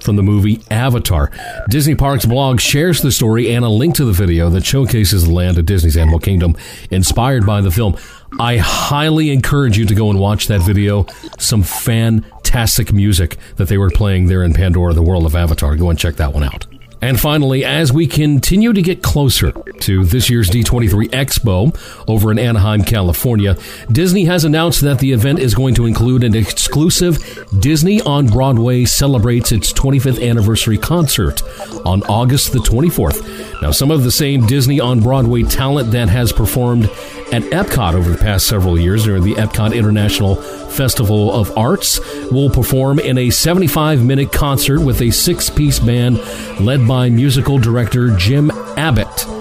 from 0.00 0.16
the 0.16 0.22
movie 0.22 0.62
Avatar. 0.70 1.30
Disney 1.68 1.94
Parks 1.94 2.24
blog 2.24 2.60
shares 2.60 3.00
the 3.00 3.12
story 3.12 3.54
and 3.54 3.64
a 3.64 3.68
link 3.68 3.94
to 3.96 4.04
the 4.04 4.12
video 4.12 4.50
that 4.50 4.64
showcases 4.64 5.24
the 5.26 5.32
land 5.32 5.58
of 5.58 5.66
Disney's 5.66 5.96
Animal 5.96 6.18
Kingdom 6.18 6.56
inspired 6.90 7.46
by 7.46 7.60
the 7.60 7.70
film. 7.70 7.96
I 8.38 8.56
highly 8.56 9.30
encourage 9.30 9.76
you 9.76 9.84
to 9.86 9.94
go 9.94 10.10
and 10.10 10.18
watch 10.18 10.46
that 10.46 10.62
video. 10.62 11.06
Some 11.38 11.62
fantastic 11.62 12.92
music 12.92 13.36
that 13.56 13.68
they 13.68 13.78
were 13.78 13.90
playing 13.90 14.26
there 14.26 14.42
in 14.42 14.54
Pandora 14.54 14.94
the 14.94 15.02
World 15.02 15.26
of 15.26 15.36
Avatar. 15.36 15.76
Go 15.76 15.90
and 15.90 15.98
check 15.98 16.16
that 16.16 16.32
one 16.32 16.44
out. 16.44 16.66
And 17.02 17.18
finally, 17.18 17.64
as 17.64 17.92
we 17.92 18.06
continue 18.06 18.72
to 18.72 18.80
get 18.80 19.02
closer 19.02 19.50
to 19.50 20.04
this 20.04 20.30
year's 20.30 20.48
D23 20.48 21.10
Expo 21.10 21.76
over 22.08 22.30
in 22.30 22.38
Anaheim, 22.38 22.84
California, 22.84 23.56
Disney 23.90 24.24
has 24.26 24.44
announced 24.44 24.82
that 24.82 25.00
the 25.00 25.10
event 25.10 25.40
is 25.40 25.52
going 25.52 25.74
to 25.74 25.86
include 25.86 26.22
an 26.22 26.36
exclusive 26.36 27.44
Disney 27.58 28.00
on 28.02 28.28
Broadway 28.28 28.84
celebrates 28.84 29.50
its 29.50 29.72
25th 29.72 30.24
anniversary 30.24 30.78
concert 30.78 31.42
on 31.84 32.04
August 32.04 32.52
the 32.52 32.60
24th. 32.60 33.60
Now, 33.60 33.72
some 33.72 33.90
of 33.90 34.04
the 34.04 34.12
same 34.12 34.46
Disney 34.46 34.78
on 34.78 35.00
Broadway 35.00 35.42
talent 35.42 35.90
that 35.90 36.08
has 36.08 36.32
performed 36.32 36.88
at 37.32 37.42
Epcot 37.44 37.94
over 37.94 38.10
the 38.10 38.18
past 38.18 38.46
several 38.46 38.78
years 38.78 39.04
during 39.04 39.22
the 39.22 39.34
Epcot 39.34 39.74
International 39.74 40.36
Festival 40.36 41.32
of 41.32 41.56
Arts 41.56 41.98
will 42.30 42.50
perform 42.50 42.98
in 42.98 43.16
a 43.16 43.30
75 43.30 44.04
minute 44.04 44.32
concert 44.32 44.80
with 44.80 45.00
a 45.00 45.10
six 45.10 45.48
piece 45.48 45.78
band 45.78 46.18
led 46.60 46.86
by 46.86 47.08
musical 47.08 47.58
director 47.58 48.14
Jim 48.16 48.50
Abbott. 48.76 49.31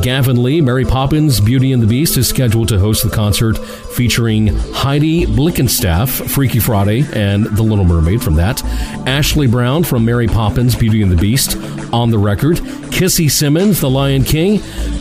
Gavin 0.00 0.42
Lee, 0.42 0.60
Mary 0.60 0.84
Poppins, 0.84 1.40
Beauty 1.40 1.72
and 1.72 1.82
the 1.82 1.86
Beast 1.86 2.16
is 2.16 2.28
scheduled 2.28 2.68
to 2.68 2.78
host 2.78 3.04
the 3.04 3.10
concert 3.10 3.56
featuring 3.56 4.48
Heidi 4.48 5.24
Blickenstaff, 5.24 6.10
Freaky 6.30 6.58
Friday, 6.58 7.04
and 7.14 7.46
The 7.46 7.62
Little 7.62 7.84
Mermaid 7.84 8.22
from 8.22 8.34
that, 8.34 8.62
Ashley 9.06 9.46
Brown 9.46 9.84
from 9.84 10.04
Mary 10.04 10.26
Poppins, 10.26 10.74
Beauty 10.74 11.00
and 11.02 11.10
the 11.10 11.16
Beast, 11.16 11.56
On 11.92 12.10
the 12.10 12.18
Record, 12.18 12.56
Kissy 12.90 13.30
Simmons, 13.30 13.80
The 13.80 13.88
Lion 13.88 14.24
King, 14.24 14.60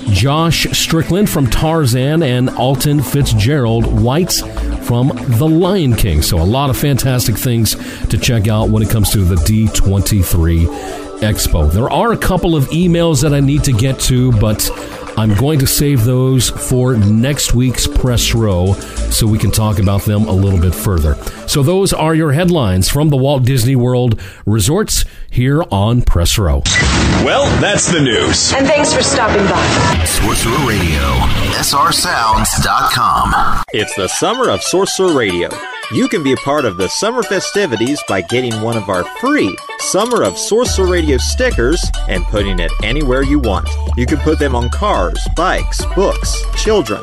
Josh 0.10 0.68
Strickland 0.78 1.30
from 1.30 1.50
Tarzan, 1.50 2.22
and 2.22 2.50
Alton 2.52 3.02
Fitzgerald 3.02 4.02
White 4.02 4.34
from 4.84 5.08
The 5.08 5.48
Lion 5.48 5.96
King. 5.96 6.22
So, 6.22 6.40
a 6.40 6.44
lot 6.44 6.70
of 6.70 6.78
fantastic 6.78 7.36
things 7.36 7.76
to 8.08 8.18
check 8.18 8.48
out 8.48 8.70
when 8.70 8.84
it 8.84 8.90
comes 8.90 9.12
to 9.12 9.20
the 9.20 9.36
D23 9.36 11.03
Expo. 11.22 11.72
There 11.72 11.90
are 11.90 12.12
a 12.12 12.18
couple 12.18 12.56
of 12.56 12.66
emails 12.70 13.22
that 13.22 13.34
I 13.34 13.40
need 13.40 13.64
to 13.66 13.72
get 13.72 14.00
to, 14.02 14.32
but 14.34 14.70
I'm 15.18 15.36
going 15.36 15.60
to 15.60 15.68
save 15.68 16.04
those 16.06 16.50
for 16.50 16.96
next 16.96 17.54
week's 17.54 17.88
press 17.88 18.34
row 18.34 18.74
so 18.74 19.28
we 19.28 19.38
can 19.38 19.52
talk 19.52 19.80
about 19.80 20.02
them 20.02 20.24
a 20.24 20.32
little 20.32 20.60
bit 20.60 20.74
further. 20.74 21.16
So, 21.48 21.62
those 21.62 21.94
are 21.94 22.16
your 22.16 22.32
headlines 22.32 22.90
from 22.90 23.10
the 23.10 23.18
Walt 23.18 23.44
Disney 23.44 23.76
World 23.76 24.20
resorts 24.46 25.03
here 25.34 25.64
on 25.72 26.04
Press 26.04 26.38
Row. 26.38 26.62
Well, 27.26 27.46
that's 27.60 27.92
the 27.92 28.00
news. 28.00 28.54
And 28.54 28.68
thanks 28.68 28.94
for 28.94 29.02
stopping 29.02 29.44
by. 29.48 30.06
Sorcerer 30.06 30.68
Radio, 30.68 31.02
srsounds.com. 31.58 33.64
It's 33.74 33.96
the 33.96 34.08
summer 34.08 34.52
of 34.52 34.62
Sorcerer 34.62 35.18
Radio. 35.18 35.50
You 35.92 36.08
can 36.08 36.22
be 36.24 36.34
a 36.34 36.38
part 36.38 36.66
of 36.66 36.78
the 36.78 36.88
summer 36.88 37.24
festivities 37.24 38.00
by 38.08 38.22
getting 38.22 38.62
one 38.62 38.78
of 38.78 38.88
our 38.90 39.04
free 39.20 39.58
Summer 39.80 40.22
of 40.24 40.38
Sorcerer 40.38 40.88
Radio 40.88 41.18
stickers 41.18 41.84
and 42.08 42.24
putting 42.26 42.60
it 42.60 42.72
anywhere 42.84 43.24
you 43.24 43.40
want. 43.40 43.68
You 43.98 44.06
can 44.06 44.20
put 44.20 44.38
them 44.40 44.56
on 44.56 44.70
cars, 44.70 45.20
bikes, 45.36 45.84
books, 45.96 46.42
children. 46.56 47.02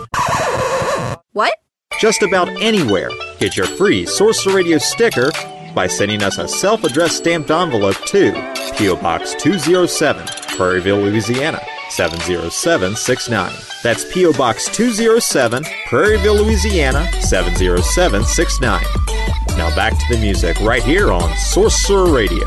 What? 1.33 1.55
Just 2.01 2.23
about 2.23 2.49
anywhere. 2.63 3.11
Get 3.39 3.57
your 3.57 3.67
free 3.67 4.07
Sorcerer 4.07 4.55
Radio 4.55 4.79
sticker 4.79 5.31
by 5.75 5.87
sending 5.87 6.23
us 6.23 6.39
a 6.39 6.49
self 6.49 6.85
addressed 6.85 7.19
stamped 7.19 7.51
envelope 7.51 7.97
to 8.07 8.33
P.O. 8.77 8.97
Box 8.97 9.35
207, 9.35 10.27
Prairieville, 10.57 11.03
Louisiana 11.03 11.61
70769. 11.91 13.53
That's 13.83 14.05
P.O. 14.13 14.33
Box 14.35 14.67
207, 14.75 15.65
Prairieville, 15.89 16.45
Louisiana 16.45 17.11
70769. 17.23 18.83
Now 19.57 19.75
back 19.75 19.93
to 19.93 20.15
the 20.15 20.21
music 20.21 20.59
right 20.61 20.83
here 20.83 21.13
on 21.13 21.37
Sorcerer 21.37 22.13
Radio. 22.13 22.47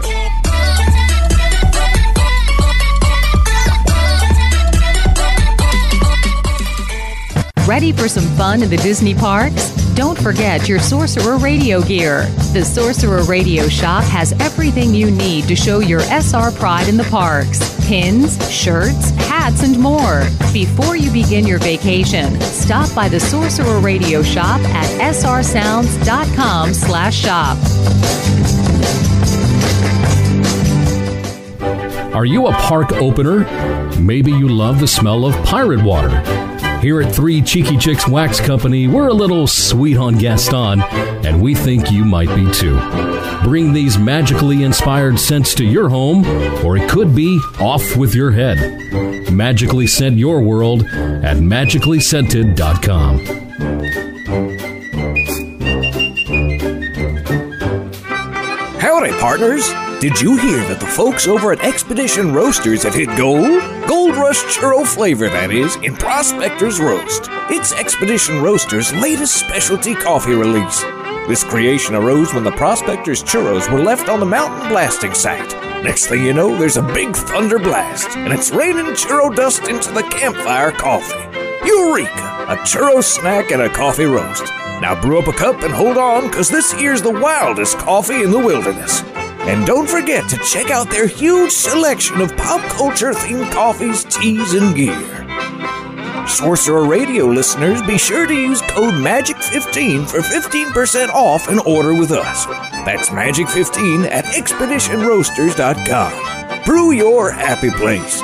Ready 7.68 7.94
for 7.94 8.10
some 8.10 8.26
fun 8.36 8.62
in 8.62 8.70
the 8.70 8.78
Disney 8.78 9.16
parks? 9.16 9.73
Don't 9.96 10.20
forget 10.20 10.68
your 10.68 10.80
Sorcerer 10.80 11.38
Radio 11.38 11.80
gear. 11.82 12.26
The 12.54 12.64
Sorcerer 12.66 13.24
Radio 13.24 13.68
shop 13.68 14.04
has 14.06 14.32
everything 14.34 14.94
you 14.94 15.12
need 15.12 15.48
to 15.48 15.56
show 15.56 15.80
your 15.80 16.00
SR 16.02 16.52
pride 16.52 16.88
in 16.88 16.98
the 16.98 17.04
parks 17.06 17.74
pins, 17.86 18.38
shirts, 18.52 19.12
hats, 19.12 19.62
and 19.62 19.78
more. 19.78 20.24
Before 20.54 20.96
you 20.96 21.12
begin 21.12 21.46
your 21.46 21.60
vacation, 21.60 22.40
stop 22.42 22.94
by 22.96 23.10
the 23.10 23.20
Sorcerer 23.20 23.80
Radio 23.80 24.24
shop 24.24 24.62
at 24.62 25.14
srsounds.com 25.14 26.74
slash 26.74 27.16
shop. 27.16 27.58
Are 32.16 32.26
you 32.26 32.48
a 32.48 32.54
park 32.54 32.94
opener? 32.94 33.44
Maybe 34.00 34.32
you 34.32 34.48
love 34.48 34.80
the 34.80 34.88
smell 34.88 35.26
of 35.26 35.36
pirate 35.46 35.84
water. 35.84 36.43
Here 36.84 37.02
at 37.02 37.16
Three 37.16 37.42
Cheeky 37.42 37.78
Chicks 37.78 38.10
Wax 38.10 38.42
Company, 38.42 38.90
we're 38.90 39.08
a 39.08 39.14
little 39.14 39.48
sweet 39.48 39.96
on 39.96 40.18
Gaston, 40.18 40.82
and 40.82 41.42
we 41.42 41.56
think 41.56 41.90
you 41.90 42.04
might 42.04 42.28
be 42.36 42.52
too. 42.52 42.78
Bring 43.42 43.72
these 43.72 43.98
magically 43.98 44.64
inspired 44.64 45.18
scents 45.18 45.56
to 45.56 45.64
your 45.64 45.88
home, 45.88 46.26
or 46.66 46.76
it 46.76 46.90
could 46.90 47.16
be 47.16 47.40
off 47.58 47.96
with 47.96 48.14
your 48.14 48.32
head. 48.32 49.32
Magically 49.32 49.88
scent 49.88 50.18
your 50.18 50.42
world 50.42 50.84
at 50.84 51.38
magicallyscented.com. 51.38 53.20
Howdy, 58.82 59.12
partners! 59.22 59.83
Did 60.04 60.20
you 60.20 60.36
hear 60.36 60.58
that 60.68 60.82
the 60.82 60.86
folks 60.86 61.28
over 61.28 61.54
at 61.54 61.64
Expedition 61.64 62.34
Roasters 62.34 62.84
have 62.84 62.94
hit 62.94 63.08
gold? 63.18 63.62
Gold 63.88 64.18
Rush 64.18 64.44
Churro 64.54 64.86
flavor, 64.86 65.30
that 65.30 65.50
is, 65.50 65.78
in 65.78 65.96
Prospector's 65.96 66.82
Roast. 66.82 67.30
It's 67.50 67.72
Expedition 67.72 68.42
Roasters' 68.42 68.92
latest 68.92 69.38
specialty 69.38 69.96
coffee 69.96 70.34
release. 70.34 70.82
This 71.30 71.46
creation 71.46 71.96
arose 71.96 72.34
when 72.34 72.44
the 72.44 72.52
Prospector's 72.52 73.24
churros 73.24 73.72
were 73.72 73.80
left 73.80 74.10
on 74.10 74.20
the 74.20 74.26
mountain 74.26 74.68
blasting 74.68 75.14
site. 75.14 75.54
Next 75.86 76.08
thing 76.08 76.26
you 76.26 76.34
know, 76.34 76.54
there's 76.54 76.76
a 76.76 76.94
big 76.94 77.16
thunder 77.16 77.58
blast, 77.58 78.18
and 78.18 78.34
it's 78.34 78.52
raining 78.52 78.88
churro 78.88 79.34
dust 79.34 79.70
into 79.70 79.94
the 79.94 80.04
campfire 80.04 80.74
coffee. 80.74 81.16
Eureka! 81.66 82.48
A 82.50 82.58
churro 82.66 83.02
snack 83.02 83.52
and 83.52 83.62
a 83.62 83.70
coffee 83.70 84.04
roast. 84.04 84.52
Now 84.82 85.00
brew 85.02 85.20
up 85.20 85.28
a 85.28 85.32
cup 85.32 85.64
and 85.64 85.74
hold 85.74 85.96
on, 85.96 86.30
cause 86.30 86.50
this 86.50 86.74
here's 86.74 87.02
the 87.02 87.10
wildest 87.10 87.78
coffee 87.78 88.22
in 88.22 88.32
the 88.32 88.38
wilderness. 88.38 89.02
And 89.46 89.66
don't 89.66 89.90
forget 89.90 90.30
to 90.30 90.38
check 90.38 90.72
out 90.72 90.90
their 90.90 91.06
huge 91.06 91.52
selection 91.52 92.22
of 92.22 92.34
pop 92.38 92.62
culture 92.72 93.12
themed 93.12 93.52
coffees, 93.52 94.06
teas, 94.06 94.54
and 94.54 94.74
gear. 94.74 94.96
Sorcerer 96.30 96.86
Radio 96.86 97.26
listeners, 97.26 97.82
be 97.82 97.98
sure 97.98 98.26
to 98.26 98.34
use 98.34 98.62
code 98.62 98.94
MAGIC15 98.94 100.10
for 100.10 100.20
15% 100.20 101.10
off 101.10 101.50
an 101.50 101.60
order 101.60 101.94
with 101.94 102.12
us. 102.12 102.46
That's 102.86 103.10
MAGIC15 103.10 104.06
at 104.06 104.24
ExpeditionRoasters.com. 104.26 106.64
Brew 106.64 106.92
your 106.92 107.30
happy 107.30 107.72
place. 107.72 108.22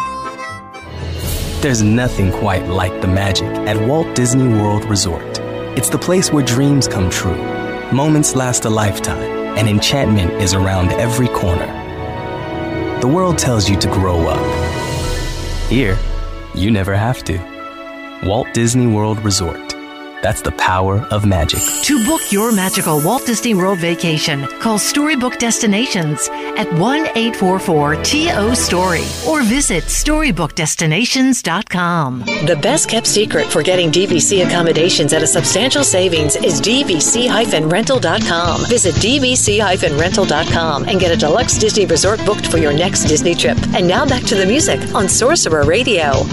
There's 1.61 1.83
nothing 1.83 2.31
quite 2.31 2.67
like 2.67 3.01
the 3.01 3.07
magic 3.07 3.49
at 3.67 3.75
Walt 3.85 4.15
Disney 4.15 4.47
World 4.47 4.85
Resort. 4.85 5.41
It's 5.77 5.89
the 5.89 5.99
place 5.99 6.31
where 6.31 6.45
dreams 6.45 6.87
come 6.87 7.09
true, 7.09 7.35
moments 7.91 8.37
last 8.37 8.63
a 8.63 8.69
lifetime 8.69 9.38
and 9.57 9.67
enchantment 9.67 10.31
is 10.41 10.53
around 10.53 10.91
every 10.93 11.27
corner. 11.27 11.67
The 13.01 13.07
world 13.07 13.37
tells 13.37 13.69
you 13.69 13.77
to 13.77 13.87
grow 13.87 14.27
up. 14.27 14.45
Here, 15.69 15.97
you 16.53 16.71
never 16.71 16.95
have 16.95 17.23
to. 17.25 17.37
Walt 18.23 18.47
Disney 18.53 18.87
World 18.87 19.19
Resort. 19.23 19.69
That's 20.21 20.41
the 20.41 20.51
power 20.51 20.99
of 21.11 21.25
magic. 21.25 21.61
To 21.83 22.05
book 22.05 22.31
your 22.31 22.51
magical 22.51 23.01
Walt 23.01 23.25
Disney 23.25 23.53
World 23.53 23.79
vacation, 23.79 24.45
call 24.59 24.77
Storybook 24.77 25.39
Destinations 25.39 26.27
at 26.59 26.71
1 26.73 27.07
844 27.15 28.03
TO 28.03 28.53
Story 28.53 29.05
or 29.27 29.41
visit 29.41 29.85
StorybookDestinations.com. 29.85 32.19
The 32.45 32.59
best 32.61 32.87
kept 32.89 33.07
secret 33.07 33.47
for 33.47 33.63
getting 33.63 33.89
DVC 33.91 34.45
accommodations 34.45 35.13
at 35.13 35.23
a 35.23 35.27
substantial 35.27 35.85
savings 35.85 36.35
is 36.35 36.59
DVC-rental.com. 36.61 38.65
Visit 38.67 38.93
DVC-rental.com 38.95 40.89
and 40.89 40.99
get 40.99 41.11
a 41.11 41.17
deluxe 41.17 41.57
Disney 41.57 41.85
resort 41.85 42.19
booked 42.25 42.47
for 42.47 42.57
your 42.57 42.73
next 42.73 43.05
Disney 43.05 43.33
trip. 43.33 43.57
And 43.73 43.87
now 43.87 44.05
back 44.05 44.23
to 44.23 44.35
the 44.35 44.45
music 44.45 44.81
on 44.93 45.07
Sorcerer 45.07 45.63
Radio. 45.65 46.25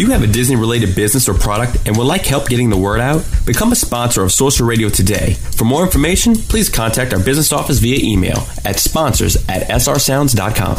You 0.00 0.10
have 0.12 0.22
a 0.22 0.26
Disney 0.26 0.56
related 0.56 0.96
business 0.96 1.28
or 1.28 1.34
product 1.34 1.76
and 1.86 1.94
would 1.94 2.06
like 2.06 2.24
help 2.24 2.48
getting 2.48 2.70
the 2.70 2.76
word 2.78 3.00
out? 3.00 3.22
Become 3.44 3.72
a 3.72 3.76
sponsor 3.76 4.22
of 4.22 4.32
Sorcerer 4.32 4.66
Radio 4.66 4.88
today. 4.88 5.34
For 5.34 5.66
more 5.66 5.82
information, 5.82 6.36
please 6.36 6.70
contact 6.70 7.12
our 7.12 7.22
business 7.22 7.52
office 7.52 7.80
via 7.80 7.98
email 8.02 8.38
at 8.64 8.78
sponsors 8.78 9.36
at 9.46 9.68
srsounds.com. 9.68 10.76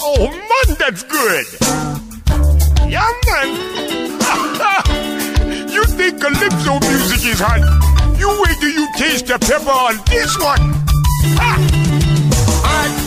oh 0.00 0.30
man, 0.30 0.76
that's 0.78 1.02
good. 1.02 1.44
Yeah, 2.90 3.12
man. 3.26 3.48
you 5.70 5.84
think 5.84 6.22
calypso 6.22 6.80
music 6.88 7.32
is 7.32 7.38
hot? 7.38 7.60
You 8.18 8.30
wait 8.42 8.58
till 8.60 8.70
you 8.70 8.88
taste 8.96 9.26
the 9.26 9.38
pepper 9.38 9.68
on 9.68 9.96
this 10.06 10.38
one. 10.38 10.72
Ha! 11.36 11.70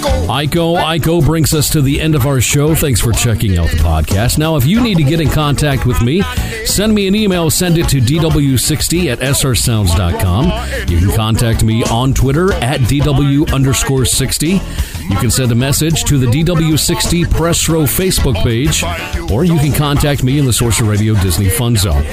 Iko, 0.07 0.77
Iko 0.77 1.25
brings 1.25 1.53
us 1.53 1.69
to 1.69 1.81
the 1.81 2.01
end 2.01 2.13
of 2.15 2.25
our 2.25 2.41
show. 2.41 2.75
Thanks 2.75 2.99
for 2.99 3.11
checking 3.11 3.57
out 3.57 3.69
the 3.69 3.77
podcast. 3.77 4.37
Now, 4.37 4.55
if 4.55 4.65
you 4.65 4.81
need 4.81 4.97
to 4.97 5.03
get 5.03 5.21
in 5.21 5.29
contact 5.29 5.85
with 5.85 6.01
me, 6.01 6.21
send 6.65 6.93
me 6.93 7.07
an 7.07 7.15
email. 7.15 7.49
Send 7.49 7.77
it 7.77 7.87
to 7.89 8.01
dw60 8.01 9.11
at 9.11 9.19
srsounds.com. 9.19 10.89
You 10.89 10.99
can 10.99 11.15
contact 11.15 11.63
me 11.63 11.83
on 11.83 12.13
Twitter 12.13 12.53
at 12.53 12.81
dw 12.81 13.53
underscore 13.53 14.05
60. 14.05 14.47
You 15.09 15.15
can 15.15 15.31
send 15.31 15.51
a 15.53 15.55
message 15.55 16.03
to 16.05 16.17
the 16.17 16.27
DW60 16.27 17.31
Press 17.31 17.69
Row 17.69 17.83
Facebook 17.83 18.35
page, 18.43 18.83
or 19.31 19.45
you 19.45 19.57
can 19.57 19.71
contact 19.71 20.21
me 20.21 20.37
in 20.37 20.43
the 20.45 20.51
Sorcerer 20.51 20.89
Radio 20.89 21.13
Disney 21.15 21.47
Fun 21.49 21.77
Zone. 21.77 22.03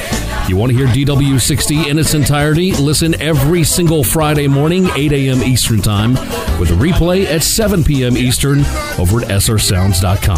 You 0.48 0.56
want 0.56 0.70
to 0.70 0.78
hear 0.78 0.86
DW60 0.86 1.88
in 1.88 1.98
its 1.98 2.14
entirety? 2.14 2.72
Listen 2.72 3.20
every 3.20 3.64
single 3.64 4.04
Friday 4.04 4.46
morning, 4.46 4.86
8 4.94 5.12
a.m. 5.12 5.42
Eastern 5.42 5.80
Time, 5.82 6.12
with 6.60 6.70
a 6.70 6.74
replay 6.74 7.24
at 7.26 7.42
7 7.42 7.82
p.m. 7.84 8.16
Eastern 8.16 8.60
over 8.98 9.20
at 9.22 9.28
srsounds.com. 9.28 10.36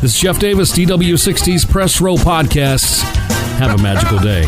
This 0.00 0.14
is 0.14 0.18
Jeff 0.18 0.38
Davis, 0.38 0.72
DW60's 0.76 1.64
Press 1.64 2.00
Row 2.00 2.16
Podcasts. 2.16 3.02
Have 3.58 3.78
a 3.78 3.82
magical 3.82 4.18
day. 4.18 4.42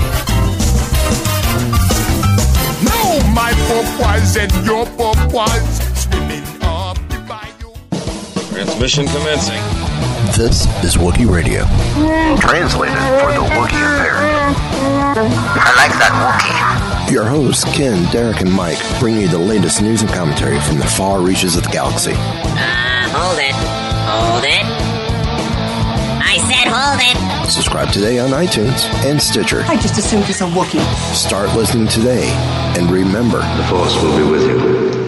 No, 2.83 3.21
my 3.33 3.53
purpose 3.69 4.37
and 4.37 4.53
your 4.67 4.85
purpose 4.87 6.03
swimming 6.03 6.43
up 6.63 6.97
the 7.09 7.19
bayou. 7.29 7.73
Transmission 8.53 9.07
commencing. 9.07 9.63
This 10.37 10.67
is 10.83 10.97
Wookiee 10.97 11.31
Radio. 11.31 11.63
Translated 12.41 12.97
for 13.21 13.31
the 13.33 13.45
Wookiee 13.55 13.85
impaired. 13.87 14.19
I 15.17 15.73
like 15.77 15.93
that 16.01 16.13
Wookiee. 16.19 16.54
Your 17.15 17.27
hosts, 17.27 17.63
Ken, 17.63 18.11
Derek, 18.11 18.41
and 18.41 18.53
Mike, 18.53 18.81
bring 18.99 19.15
you 19.15 19.29
the 19.29 19.39
latest 19.39 19.81
news 19.81 20.03
and 20.03 20.11
commentary 20.11 20.59
from 20.63 20.79
the 20.79 20.85
far 20.85 21.21
reaches 21.21 21.55
of 21.55 21.63
the 21.63 21.69
galaxy. 21.69 22.11
Uh, 22.11 23.09
hold 23.15 23.39
it. 23.39 23.55
Hold 23.55 24.43
it. 24.43 24.65
I 26.21 26.39
said 26.39 26.67
hold 26.67 26.99
it. 27.01 27.49
Subscribe 27.49 27.93
today 27.93 28.19
on 28.19 28.31
iTunes 28.31 28.85
and 29.05 29.23
Stitcher. 29.23 29.63
I 29.69 29.77
just 29.77 29.97
assumed 29.97 30.29
it's 30.29 30.41
a 30.41 30.45
Wookiee. 30.45 30.85
Start 31.15 31.55
listening 31.55 31.87
today. 31.87 32.27
And 32.77 32.91
remember, 32.91 33.39
the 33.39 33.65
Force 33.71 33.95
will 34.03 34.17
be 34.17 34.29
with 34.29 34.49
you, 34.49 34.84